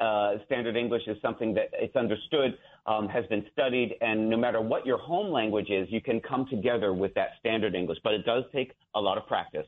[0.00, 4.60] uh, standard English is something that it's understood, um, has been studied, and no matter
[4.60, 7.98] what your home language is, you can come together with that standard English.
[8.04, 9.66] But it does take a lot of practice.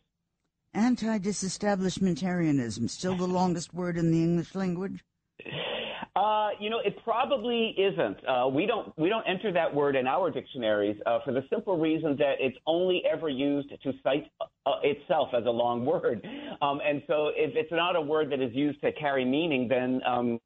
[0.75, 5.05] Anti-disestablishmentarianism, still the longest word in the English language?
[6.15, 8.19] Uh, you know, it probably isn't.
[8.29, 11.79] Uh, we don't we don't enter that word in our dictionaries uh, for the simple
[11.79, 14.31] reason that it's only ever used to cite
[14.67, 16.27] uh, itself as a long word.
[16.61, 20.03] Um, and so, if it's not a word that is used to carry meaning, then
[20.07, 20.39] um,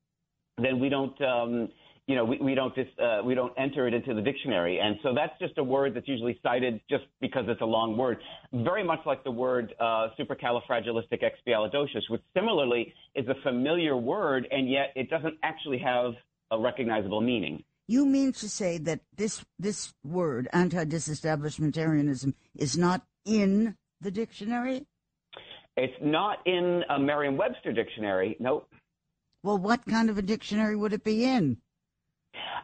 [0.57, 1.21] then we don't.
[1.21, 1.69] Um,
[2.07, 4.97] you know, we, we don't just uh, we don't enter it into the dictionary, and
[5.03, 8.19] so that's just a word that's usually cited just because it's a long word.
[8.53, 14.93] Very much like the word uh, supercalifragilisticexpialidocious, which similarly is a familiar word, and yet
[14.95, 16.13] it doesn't actually have
[16.53, 17.65] a recognizable meaning.
[17.89, 24.87] You mean to say that this this word anti-disestablishmentarianism is not in the dictionary?
[25.77, 28.37] It's not in a Merriam-Webster dictionary.
[28.39, 28.69] Nope.
[29.43, 31.59] Well, what kind of a dictionary would it be in?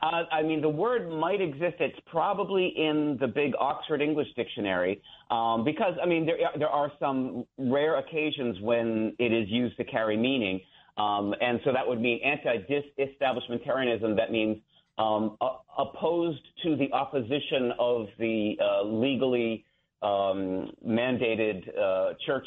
[0.03, 1.77] Uh, I mean, the word might exist.
[1.81, 6.91] It's probably in the big Oxford English Dictionary um, because, I mean, there, there are
[6.99, 10.61] some rare occasions when it is used to carry meaning.
[10.97, 14.17] Um, and so that would mean anti-establishmentarianism.
[14.17, 14.59] That means
[14.99, 15.37] um,
[15.79, 19.65] opposed to the opposition of the uh, legally
[20.03, 22.47] um, mandated uh, church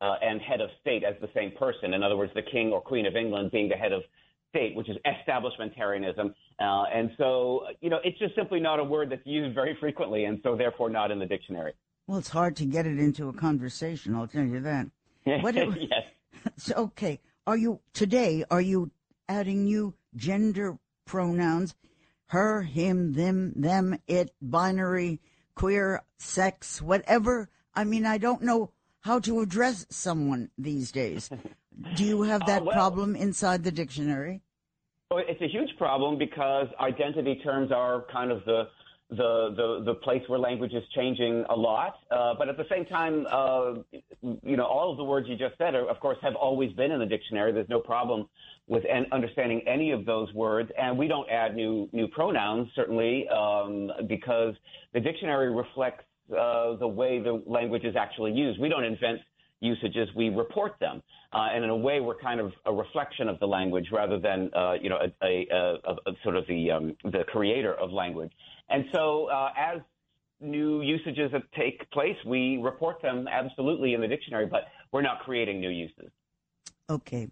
[0.00, 1.94] uh, and head of state as the same person.
[1.94, 4.02] In other words, the king or queen of England being the head of
[4.56, 6.34] state, which is establishmentarianism.
[6.58, 10.24] Uh, and so, you know, it's just simply not a word that's used very frequently,
[10.24, 11.72] and so therefore not in the dictionary.
[12.06, 14.14] Well, it's hard to get it into a conversation.
[14.14, 14.86] I'll tell you that.
[15.42, 16.02] What yes.
[16.56, 18.44] So, okay, are you today?
[18.50, 18.92] Are you
[19.28, 21.74] adding new gender pronouns?
[22.26, 25.20] Her, him, them, them, it, binary,
[25.56, 27.48] queer, sex, whatever.
[27.74, 31.28] I mean, I don't know how to address someone these days.
[31.96, 34.42] Do you have that uh, well, problem inside the dictionary?
[35.12, 38.64] It's a huge problem because identity terms are kind of the
[39.08, 41.94] the the, the place where language is changing a lot.
[42.10, 43.74] Uh, but at the same time, uh,
[44.42, 46.90] you know, all of the words you just said, are, of course, have always been
[46.90, 47.52] in the dictionary.
[47.52, 48.28] There's no problem
[48.66, 53.28] with en- understanding any of those words, and we don't add new new pronouns certainly
[53.28, 54.56] um, because
[54.92, 58.60] the dictionary reflects uh, the way the language is actually used.
[58.60, 59.20] We don't invent
[59.60, 61.02] usages, we report them.
[61.32, 64.50] Uh, and in a way, we're kind of a reflection of the language rather than,
[64.54, 68.32] uh, you know, a, a, a, a, sort of the, um, the creator of language.
[68.68, 69.80] And so uh, as
[70.40, 75.20] new usages that take place, we report them absolutely in the dictionary, but we're not
[75.20, 76.10] creating new uses.
[76.88, 77.28] Okay.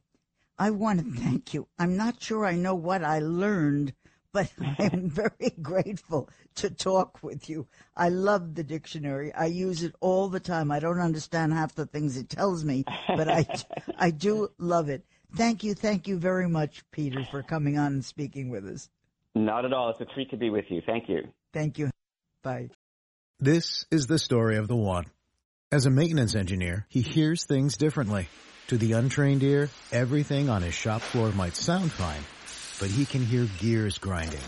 [0.58, 1.66] I want to thank you.
[1.78, 3.92] I'm not sure I know what I learned
[4.34, 7.66] but I'm very grateful to talk with you.
[7.96, 9.32] I love the dictionary.
[9.32, 10.70] I use it all the time.
[10.70, 13.46] I don't understand half the things it tells me, but I,
[13.98, 15.06] I do love it.
[15.34, 15.74] Thank you.
[15.74, 18.90] Thank you very much, Peter, for coming on and speaking with us.
[19.34, 19.90] Not at all.
[19.90, 20.82] It's a treat to be with you.
[20.84, 21.22] Thank you.
[21.52, 21.90] Thank you.
[22.42, 22.70] Bye.
[23.40, 25.06] This is the story of the one.
[25.72, 28.28] As a maintenance engineer, he hears things differently.
[28.68, 32.22] To the untrained ear, everything on his shop floor might sound fine
[32.80, 34.40] but he can hear gears grinding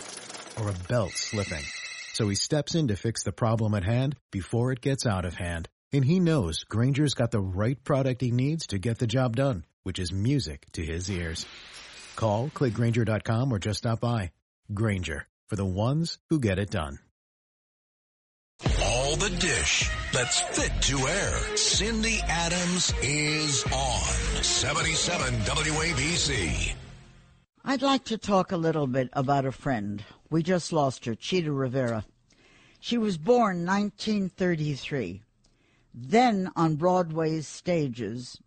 [0.60, 1.64] or a belt slipping.
[2.12, 5.34] So he steps in to fix the problem at hand before it gets out of
[5.34, 5.68] hand.
[5.92, 9.64] And he knows Grainger's got the right product he needs to get the job done,
[9.82, 11.46] which is music to his ears.
[12.16, 14.32] Call, clickgrainger.com, or just stop by.
[14.72, 16.98] Granger, for the ones who get it done.
[18.82, 21.56] All the dish that's fit to air.
[21.56, 26.74] Cindy Adams is on 77 WABC.
[27.68, 30.04] I'd like to talk a little bit about a friend.
[30.30, 32.04] We just lost her, Chita Rivera.
[32.78, 35.20] She was born 1933.
[35.92, 38.40] Then on Broadway's stages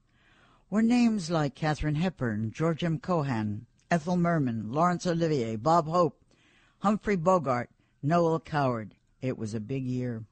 [0.70, 2.98] were names like Katharine Hepburn, George M.
[2.98, 6.24] Cohan, Ethel Merman, Laurence Olivier, Bob Hope,
[6.78, 7.70] Humphrey Bogart,
[8.02, 8.96] Noel Coward.
[9.22, 10.24] It was a big year.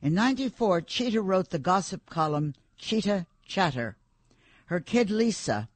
[0.00, 3.96] In 94, Chita wrote the gossip column Chita Chatter.
[4.66, 5.68] Her kid Lisa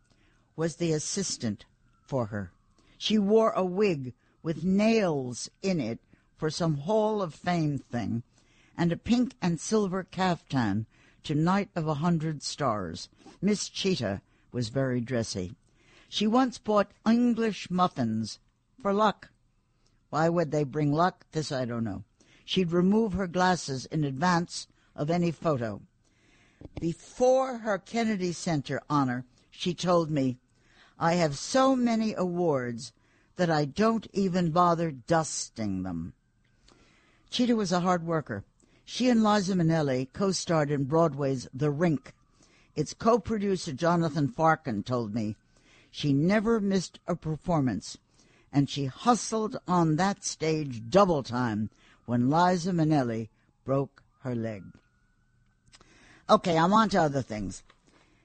[0.55, 1.65] was the assistant
[2.15, 2.53] for her.
[2.97, 5.99] She wore a wig with nails in it
[6.37, 8.23] for some Hall of Fame thing,
[8.79, 10.87] and a pink and silver caftan
[11.25, 13.09] to Night of a Hundred Stars.
[13.43, 14.23] Miss Chita
[14.53, 15.57] was very dressy.
[16.09, 18.39] She once bought English muffins
[18.81, 19.31] for luck.
[20.11, 21.27] Why would they bring luck?
[21.33, 22.05] This I don't know.
[22.45, 25.83] She'd remove her glasses in advance of any photo.
[26.81, 30.39] Before her Kennedy Center honor, she told me,
[30.99, 32.93] I have so many awards
[33.37, 36.15] that I don't even bother dusting them.
[37.31, 38.45] Chita was a hard worker.
[38.85, 42.13] She and Liza Minnelli co-starred in Broadway's The Rink.
[42.77, 45.37] Its co-producer Jonathan Farkin told me
[45.91, 47.99] she never missed a performance,
[48.53, 51.71] and she hustled on that stage double time
[52.07, 53.29] when Liza Minnelli
[53.65, 54.65] broke her leg.
[56.29, 57.63] Okay, I'm on to other things.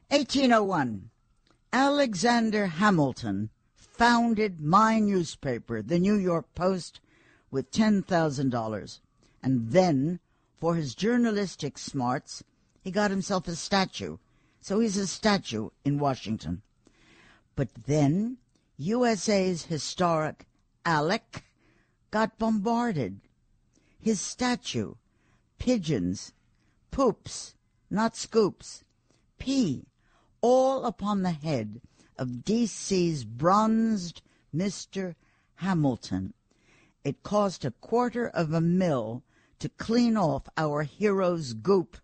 [0.09, 1.09] 1801.
[1.71, 6.99] Alexander Hamilton founded my newspaper, the New York Post,
[7.51, 8.99] with $10,000.
[9.43, 10.19] And then,
[10.59, 12.43] for his journalistic smarts,
[12.81, 14.17] he got himself a statue.
[14.61, 16.63] So he's a statue in Washington.
[17.55, 18.37] But then,
[18.77, 20.47] USA's historic
[20.85, 21.43] Alec
[22.09, 23.19] got bombarded.
[23.99, 24.95] His statue,
[25.59, 26.33] pigeons,
[26.89, 27.53] poops,
[27.89, 28.83] not scoops,
[29.37, 29.85] pee,
[30.41, 31.81] all upon the head
[32.17, 34.21] of D.C.'s bronzed
[34.55, 35.15] Mr.
[35.55, 36.33] Hamilton.
[37.03, 39.23] It cost a quarter of a mill
[39.59, 41.97] to clean off our hero's goop.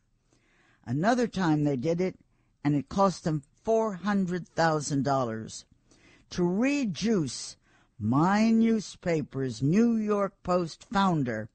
[0.85, 2.17] Another time they did it,
[2.63, 5.63] and it cost them $400,000
[6.31, 7.57] to rejuice
[7.97, 11.49] my newspaper's New York Post founder,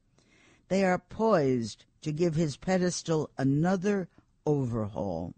[0.69, 4.09] they are poised to give his pedestal another
[4.47, 5.35] overhaul.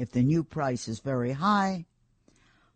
[0.00, 1.84] If the new price is very high,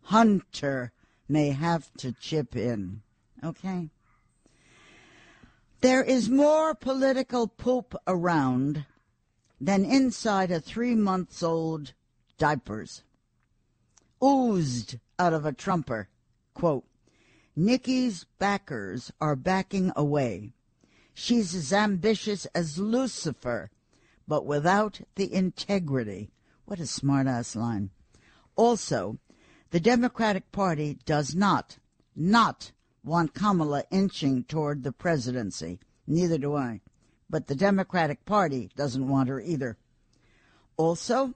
[0.03, 0.91] Hunter
[1.27, 3.01] may have to chip in.
[3.43, 3.89] Okay?
[5.81, 8.85] There is more political poop around
[9.59, 11.93] than inside a three months old
[12.37, 13.01] diapers.
[14.23, 16.09] Oozed out of a trumper.
[16.53, 16.85] Quote,
[17.55, 20.53] Nikki's backers are backing away.
[21.15, 23.71] She's as ambitious as Lucifer,
[24.27, 26.29] but without the integrity.
[26.65, 27.91] What a smart ass line.
[28.55, 29.19] Also,
[29.69, 31.77] the Democratic Party does not,
[32.15, 32.71] not
[33.03, 35.79] want Kamala inching toward the presidency.
[36.07, 36.81] Neither do I.
[37.29, 39.77] But the Democratic Party doesn't want her either.
[40.75, 41.35] Also,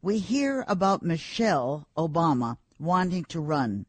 [0.00, 3.86] we hear about Michelle Obama wanting to run.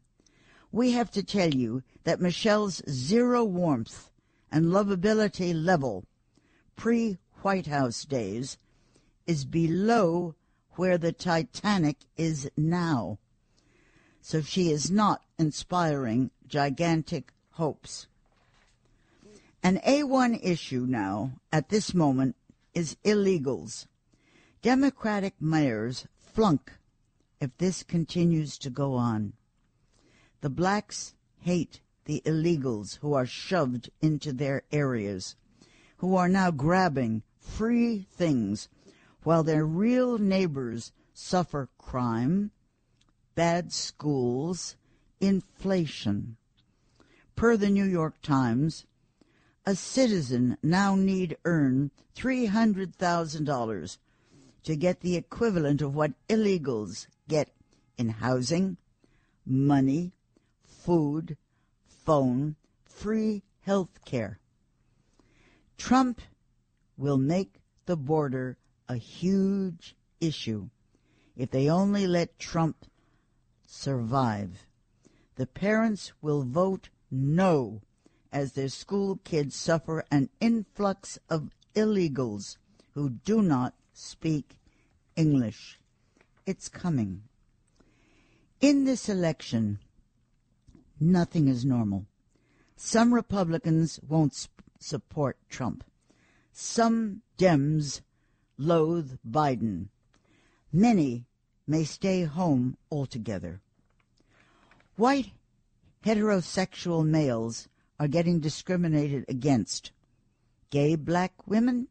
[0.72, 4.10] We have to tell you that Michelle's zero warmth
[4.50, 6.04] and lovability level
[6.74, 8.58] pre White House days
[9.26, 10.34] is below
[10.76, 13.18] where the Titanic is now.
[14.20, 18.06] So she is not inspiring gigantic hopes.
[19.62, 22.36] An A1 issue now, at this moment,
[22.74, 23.86] is illegals.
[24.62, 26.72] Democratic mayors flunk
[27.40, 29.32] if this continues to go on.
[30.40, 35.36] The blacks hate the illegals who are shoved into their areas,
[35.98, 38.68] who are now grabbing free things
[39.26, 42.52] while their real neighbors suffer crime,
[43.34, 44.76] bad schools,
[45.20, 46.36] inflation.
[47.34, 48.86] Per the New York Times,
[49.66, 53.98] a citizen now need earn $300,000
[54.62, 57.50] to get the equivalent of what illegals get
[57.98, 58.76] in housing,
[59.44, 60.12] money,
[60.62, 61.36] food,
[61.88, 62.54] phone,
[62.84, 64.38] free health care.
[65.76, 66.20] Trump
[66.96, 67.56] will make
[67.86, 68.56] the border
[68.88, 70.68] a huge issue
[71.36, 72.86] if they only let Trump
[73.66, 74.66] survive.
[75.36, 77.82] The parents will vote no
[78.32, 82.56] as their school kids suffer an influx of illegals
[82.94, 84.56] who do not speak
[85.14, 85.78] English.
[86.46, 87.22] It's coming.
[88.60, 89.78] In this election,
[90.98, 92.06] nothing is normal.
[92.76, 95.84] Some Republicans won't sp- support Trump.
[96.52, 98.00] Some Dems
[98.58, 99.88] loathe Biden.
[100.72, 101.26] Many
[101.66, 103.60] may stay home altogether.
[104.96, 105.32] White
[106.04, 109.92] heterosexual males are getting discriminated against.
[110.70, 111.88] Gay black women,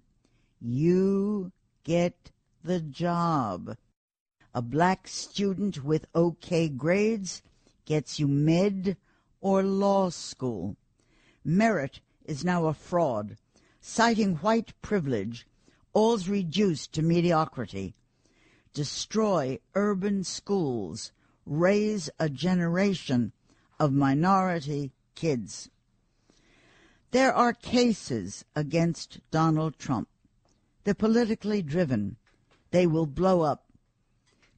[0.62, 1.52] you
[1.84, 2.32] get
[2.64, 3.78] the job.
[4.54, 7.42] A black student with okay grades
[7.86, 8.98] gets you med
[9.42, 10.76] or law school.
[11.44, 13.38] Merit is now a fraud.
[13.82, 15.46] Citing white privilege,
[15.96, 17.96] all's reduced to mediocrity.
[18.74, 21.14] Destroy urban schools.
[21.46, 23.32] Raise a generation
[23.80, 25.70] of minority kids.
[27.12, 30.10] There are cases against Donald Trump.
[30.84, 32.18] They're politically driven.
[32.72, 33.64] They will blow up.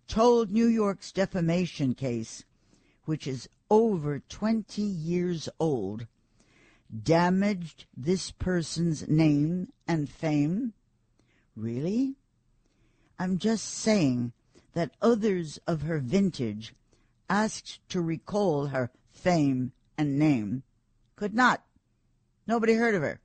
[0.07, 2.45] Told New York's defamation case,
[3.05, 6.07] which is over 20 years old,
[7.03, 10.73] damaged this person's name and fame?
[11.57, 12.15] Really?
[13.17, 14.31] I'm just saying
[14.73, 16.75] that others of her vintage,
[17.27, 20.61] asked to recall her fame and name,
[21.15, 21.63] could not.
[22.45, 23.19] Nobody heard of her.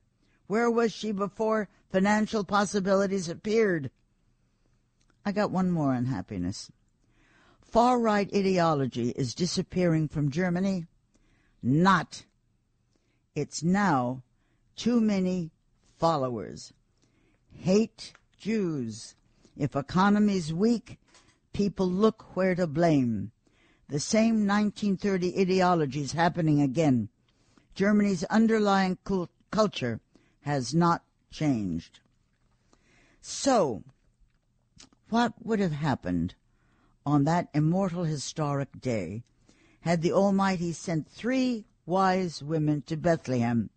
[0.47, 3.91] Where was she before financial possibilities appeared?
[5.23, 6.71] I got one more unhappiness.
[7.61, 10.87] Far right ideology is disappearing from Germany?
[11.61, 12.25] Not.
[13.35, 14.23] It's now
[14.75, 15.51] too many
[15.97, 16.73] followers.
[17.55, 18.13] Hate
[18.43, 19.15] Jews.
[19.55, 20.99] If economy's weak,
[21.53, 23.31] people look where to blame.
[23.87, 27.07] The same 1930 ideology is happening again.
[27.73, 28.97] Germany's underlying
[29.49, 30.01] culture
[30.41, 32.01] has not changed.
[33.21, 33.83] So,
[35.07, 36.35] what would have happened
[37.05, 39.23] on that immortal historic day
[39.81, 43.69] had the Almighty sent three wise women to Bethlehem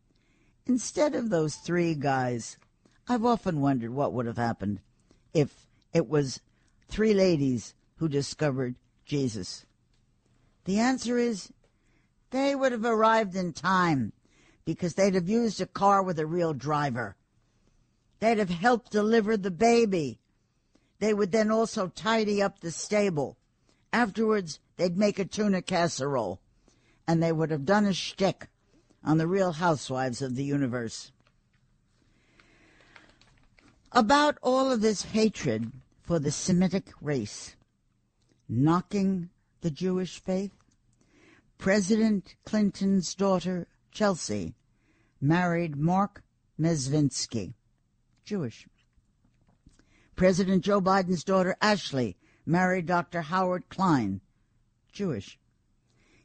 [0.66, 2.56] instead of those three guys?
[3.08, 4.80] I've often wondered what would have happened
[5.32, 6.40] if it was
[6.88, 9.64] three ladies who discovered Jesus.
[10.64, 11.52] The answer is
[12.30, 14.12] they would have arrived in time
[14.64, 17.16] because they'd have used a car with a real driver.
[18.18, 20.18] They'd have helped deliver the baby.
[20.98, 23.36] They would then also tidy up the stable.
[23.92, 26.40] Afterwards, they'd make a tuna casserole.
[27.06, 28.48] and they would have done a shtick
[29.04, 31.12] on the real housewives of the universe.
[33.96, 35.72] About all of this hatred
[36.02, 37.56] for the Semitic race,
[38.46, 39.30] knocking
[39.62, 40.52] the Jewish faith,
[41.56, 44.54] President Clinton's daughter, Chelsea,
[45.18, 46.22] married Marc
[46.60, 47.54] Mezvinsky,
[48.22, 48.68] Jewish.
[50.14, 53.22] President Joe Biden's daughter, Ashley, married Dr.
[53.22, 54.20] Howard Klein,
[54.92, 55.38] Jewish.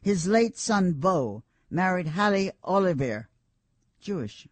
[0.02, 3.30] His late son, Beau, married Hallie Oliver,
[3.98, 4.46] Jewish.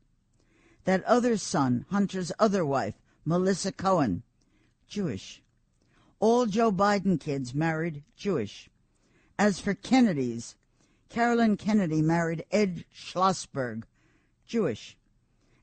[0.85, 2.95] That other son, Hunter's other wife,
[3.25, 4.23] Melissa Cohen,
[4.89, 5.43] Jewish.
[6.19, 8.69] All Joe Biden kids married Jewish.
[9.39, 10.57] As for Kennedy's,
[11.09, 13.85] Caroline Kennedy married Ed Schlossberg,
[14.47, 14.97] Jewish.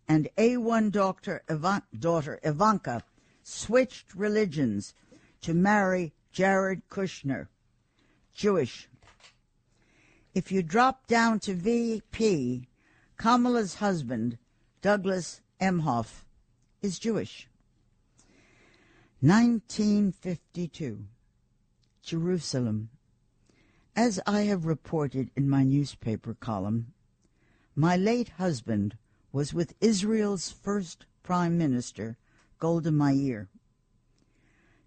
[0.07, 3.03] And A1 doctor Ivan- daughter Ivanka
[3.43, 4.93] switched religions
[5.41, 7.47] to marry Jared Kushner,
[8.33, 8.89] Jewish.
[10.33, 12.67] If you drop down to VP,
[13.17, 14.37] Kamala's husband,
[14.81, 16.23] Douglas Emhoff,
[16.87, 17.49] is Jewish.
[19.19, 21.03] 1952,
[22.01, 22.89] Jerusalem.
[23.93, 26.93] As I have reported in my newspaper column,
[27.75, 28.95] my late husband
[29.33, 32.17] was with Israel's first prime minister,
[32.57, 33.49] Golda Meir.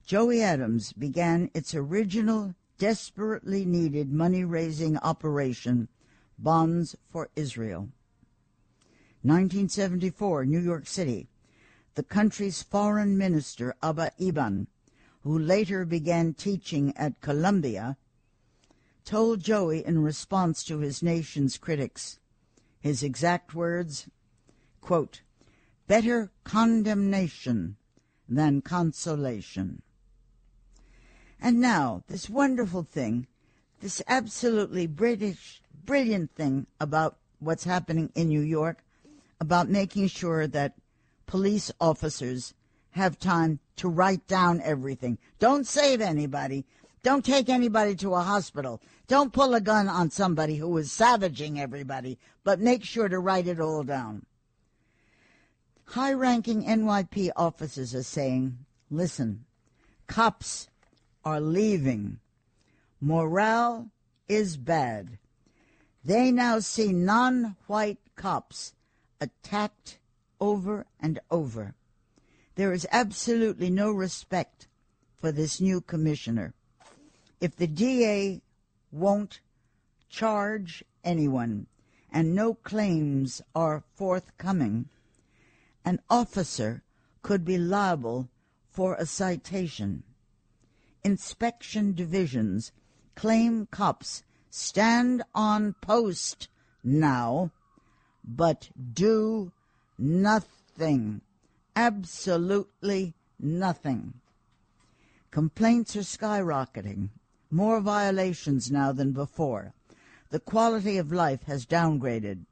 [0.07, 5.89] Joey Adams began its original, desperately needed money raising operation,
[6.39, 7.91] Bonds for Israel.
[9.21, 11.29] 1974, New York City.
[11.95, 14.69] The country's foreign minister, Abba Eban,
[15.23, 17.97] who later began teaching at Columbia,
[19.05, 22.19] told Joey in response to his nation's critics,
[22.81, 24.09] his exact words,
[24.81, 25.23] quote,
[25.87, 27.77] better condemnation
[28.29, 29.83] than consolation.
[31.41, 33.27] And now, this wonderful thing,
[33.81, 38.85] this absolutely British, brilliant thing about what's happening in New York,
[39.41, 40.75] about making sure that
[41.31, 42.55] police officers
[42.91, 45.17] have time to write down everything.
[45.39, 46.67] Don't save anybody.
[47.05, 48.83] Don't take anybody to a hospital.
[49.07, 53.47] Don't pull a gun on somebody who is savaging everybody, but make sure to write
[53.47, 54.27] it all down.
[55.85, 58.59] High ranking NYP officers are saying,
[58.91, 59.45] listen,
[60.09, 60.69] cops
[61.25, 62.19] are leaving.
[63.01, 63.93] Morale
[64.29, 65.17] is bad.
[66.05, 68.75] They now see non white cops
[69.21, 70.00] attacked
[70.41, 71.75] over and over.
[72.55, 74.69] There is absolutely no respect
[75.19, 76.55] for this new commissioner.
[77.41, 78.43] If the DA
[78.91, 79.41] won't
[80.09, 81.67] charge anyone
[82.11, 84.89] and no claims are forthcoming,
[85.85, 86.83] an officer
[87.23, 88.29] could be liable
[88.71, 90.03] for a citation.
[91.05, 92.73] Inspection divisions
[93.15, 96.49] claim cops stand on post
[96.83, 97.51] now,
[98.25, 99.53] but do
[100.01, 101.21] nothing.
[101.77, 104.15] Absolutely nothing.
[105.31, 107.11] Complaints are skyrocketing.
[107.51, 109.75] More violations now than before.
[110.31, 112.47] The quality of life has downgraded.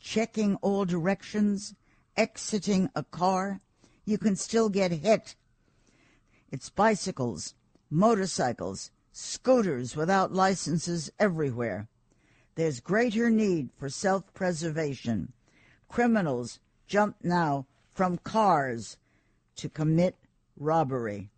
[0.00, 1.74] Checking all directions,
[2.16, 3.60] exiting a car,
[4.04, 5.36] you can still get hit.
[6.50, 7.54] It's bicycles,
[7.90, 11.88] motorcycles, scooters without licenses everywhere.
[12.54, 15.32] There's greater need for self preservation.
[15.88, 16.58] Criminals
[16.90, 17.64] jump now
[17.94, 18.98] from cars
[19.54, 20.16] to commit
[20.58, 21.30] robbery.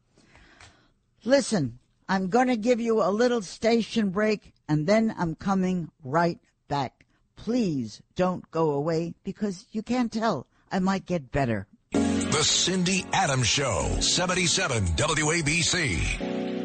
[1.24, 1.78] Listen,
[2.08, 6.38] I'm going to give you a little station break and then I'm coming right
[6.68, 7.04] back.
[7.36, 10.46] Please don't go away because you can't tell.
[10.70, 11.66] I might get better.
[11.92, 16.62] The Cindy Adams Show, 77 WABC.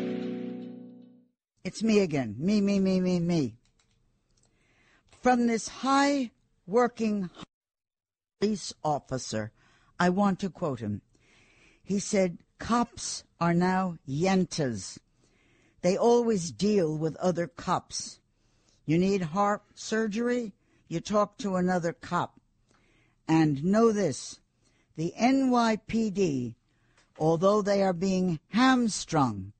[1.65, 2.35] It's me again.
[2.39, 3.55] Me, me, me, me, me.
[5.21, 6.31] From this high
[6.65, 7.29] working
[8.39, 9.51] police officer,
[9.99, 11.01] I want to quote him.
[11.83, 14.99] He said, Cops are now yentas.
[15.81, 18.19] They always deal with other cops.
[18.85, 20.53] You need heart surgery?
[20.87, 22.39] You talk to another cop.
[23.27, 24.39] And know this
[24.95, 26.55] the NYPD,
[27.19, 29.53] although they are being hamstrung,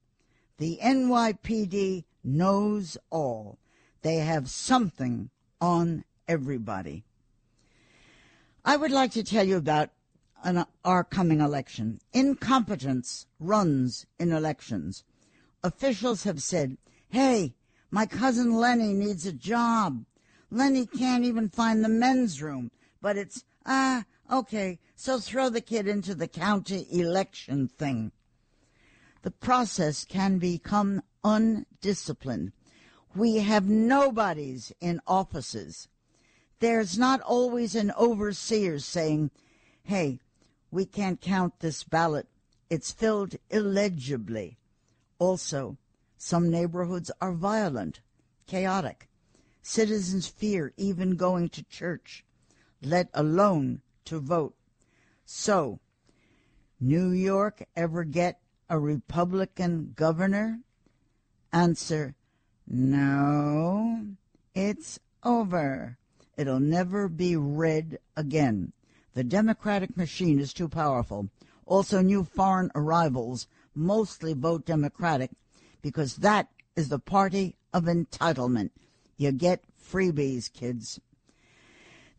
[0.57, 3.59] the NYPD knows all.
[4.01, 7.03] They have something on everybody.
[8.68, 9.91] I would like to tell you about
[10.43, 12.01] an, our coming election.
[12.11, 15.05] Incompetence runs in elections.
[15.63, 17.55] Officials have said, hey,
[17.91, 20.03] my cousin Lenny needs a job.
[20.51, 22.70] Lenny can't even find the men's room,
[23.01, 28.11] but it's, ah, okay, so throw the kid into the county election thing.
[29.22, 32.51] The process can become undisciplined.
[33.15, 35.88] We have nobodies in offices.
[36.60, 39.32] There's not always an overseer saying,
[39.84, 40.20] hey,
[40.72, 42.28] we can't count this ballot.
[42.70, 44.58] It's filled illegibly.
[45.20, 45.78] Also,
[46.18, 48.01] some neighborhoods are violent,
[48.47, 49.08] chaotic.
[49.62, 52.26] Citizens fear even going to church,
[52.82, 54.55] let alone to vote.
[55.26, 55.80] So,
[56.80, 58.39] New York ever get
[58.70, 60.60] a Republican governor?
[61.53, 62.16] Answer,
[62.68, 64.08] no,
[64.53, 65.97] it's over.
[66.38, 68.72] It'll never be red again.
[69.16, 71.30] The Democratic machine is too powerful.
[71.66, 75.32] Also, new foreign arrivals mostly vote Democratic
[75.82, 78.70] because that is the party of entitlement.
[79.18, 81.00] You get freebies, kids.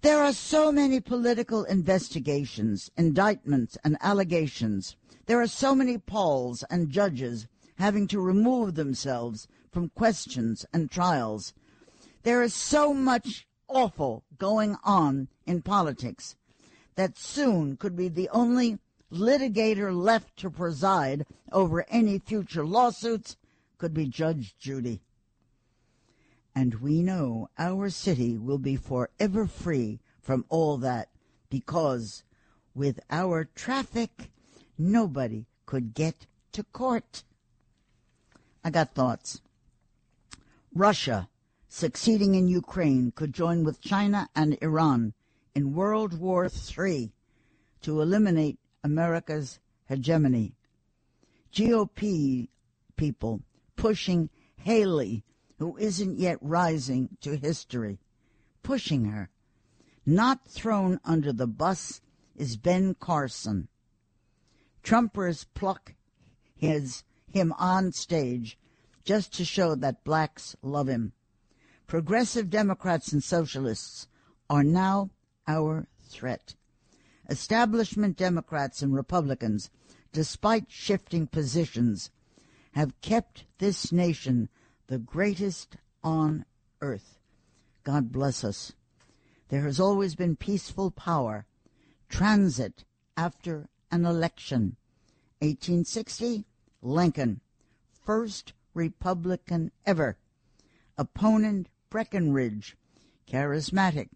[0.03, 4.97] There are so many political investigations, indictments, and allegations.
[5.27, 7.47] There are so many polls and judges
[7.77, 11.53] having to remove themselves from questions and trials.
[12.23, 16.37] There is so much awful going on in politics
[16.97, 18.79] that soon could be the only
[19.13, 23.37] litigator left to preside over any future lawsuits
[23.79, 25.01] could be Judge Judy
[26.59, 31.09] and we know our city will be forever free from all that
[31.51, 32.25] because
[32.75, 34.31] with our traffic,
[34.77, 37.23] nobody could get to court.
[38.65, 39.41] I got thoughts.
[40.75, 41.29] Russia,
[41.69, 45.13] succeeding in Ukraine, could join with China and Iran
[45.55, 47.13] in World War III
[47.83, 50.55] to eliminate America's hegemony.
[51.53, 52.49] GOP
[52.97, 53.43] people
[53.77, 55.25] pushing Haley
[55.59, 57.99] who isn't yet rising to history,
[58.63, 59.31] pushing her.
[60.07, 62.01] Not thrown under the bus
[62.37, 63.69] is Ben Carson.
[64.83, 65.95] Trumpers pluck
[66.55, 68.59] his him on stage
[69.05, 71.13] just to show that blacks love him.
[71.89, 74.09] Progressive Democrats and socialists
[74.51, 75.09] are now
[75.47, 76.55] our threat.
[77.31, 79.71] Establishment Democrats and Republicans,
[80.13, 82.11] despite shifting positions,
[82.73, 84.51] have kept this nation
[84.89, 86.45] the greatest on
[86.83, 87.19] earth.
[87.85, 88.75] God bless us.
[89.49, 91.47] There has always been peaceful power,
[92.11, 92.85] transit
[93.17, 94.77] after an election.
[95.39, 96.45] 1860,
[96.83, 97.41] Lincoln,
[98.05, 100.19] first Republican ever.
[100.99, 102.77] Opponent Breckinridge,
[103.27, 104.09] charismatic,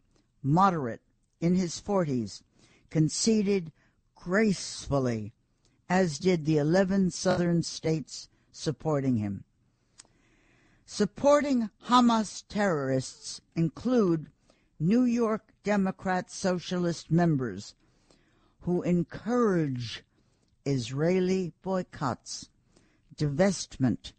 [0.43, 1.01] moderate,
[1.41, 2.43] in his 40s,
[2.91, 3.73] conceded
[4.15, 5.33] gracefully,
[5.89, 9.45] as did the 11 southern states supporting him.
[10.85, 14.31] Supporting Hamas terrorists include
[14.79, 17.75] New York Democrat Socialist members
[18.61, 20.05] who encourage
[20.65, 22.49] Israeli boycotts,
[23.17, 24.13] divestment,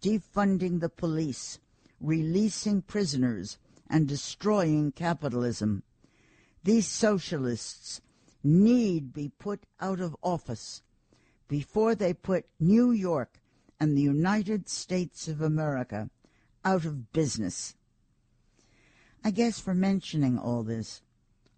[0.00, 1.58] defunding the police,
[2.00, 5.82] releasing prisoners, and destroying capitalism.
[6.62, 8.00] These socialists
[8.42, 10.82] need be put out of office
[11.48, 13.40] before they put New York
[13.80, 16.08] and the United States of America
[16.64, 17.74] out of business.
[19.24, 21.02] I guess for mentioning all this,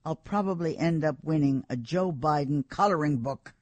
[0.04, 3.52] I'll probably end up winning a Joe Biden coloring book.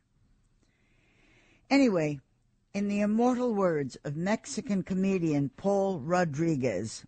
[1.68, 2.20] Anyway,
[2.73, 7.05] in the immortal words of Mexican comedian Paul Rodriguez,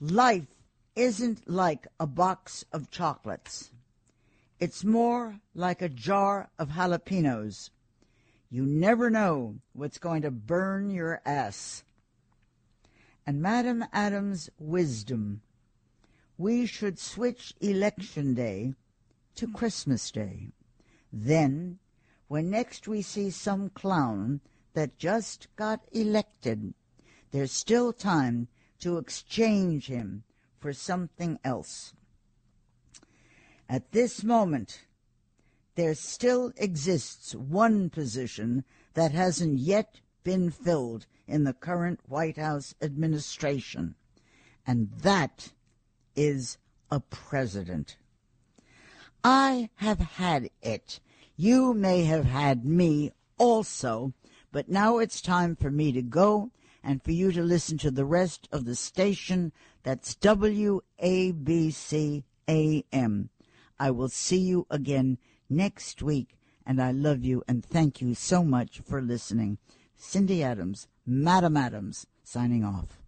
[0.00, 0.46] life
[0.94, 3.70] isn't like a box of chocolates.
[4.58, 7.70] It's more like a jar of jalapenos
[8.48, 11.84] you never know what's going to burn your ass.
[13.26, 15.42] And Madam Adams' wisdom,
[16.38, 18.74] we should switch election day
[19.34, 20.52] to Christmas Day.
[21.12, 21.80] Then,
[22.28, 24.40] when next we see some clown
[24.74, 26.74] that just got elected,
[27.30, 28.48] there's still time
[28.80, 30.24] to exchange him
[30.58, 31.94] for something else.
[33.68, 34.86] At this moment,
[35.74, 38.64] there still exists one position
[38.94, 43.94] that hasn't yet been filled in the current White House administration,
[44.66, 45.52] and that
[46.14, 46.58] is
[46.90, 47.96] a president.
[49.22, 51.00] I have had it.
[51.36, 54.14] You may have had me also,
[54.52, 56.50] but now it's time for me to go
[56.82, 60.82] and for you to listen to the rest of the station that's WABC
[62.48, 63.30] AM.
[63.78, 65.18] I will see you again
[65.50, 66.38] next week.
[66.64, 69.58] And I love you and thank you so much for listening.
[69.96, 73.05] Cindy Adams, Madam Adams, signing off.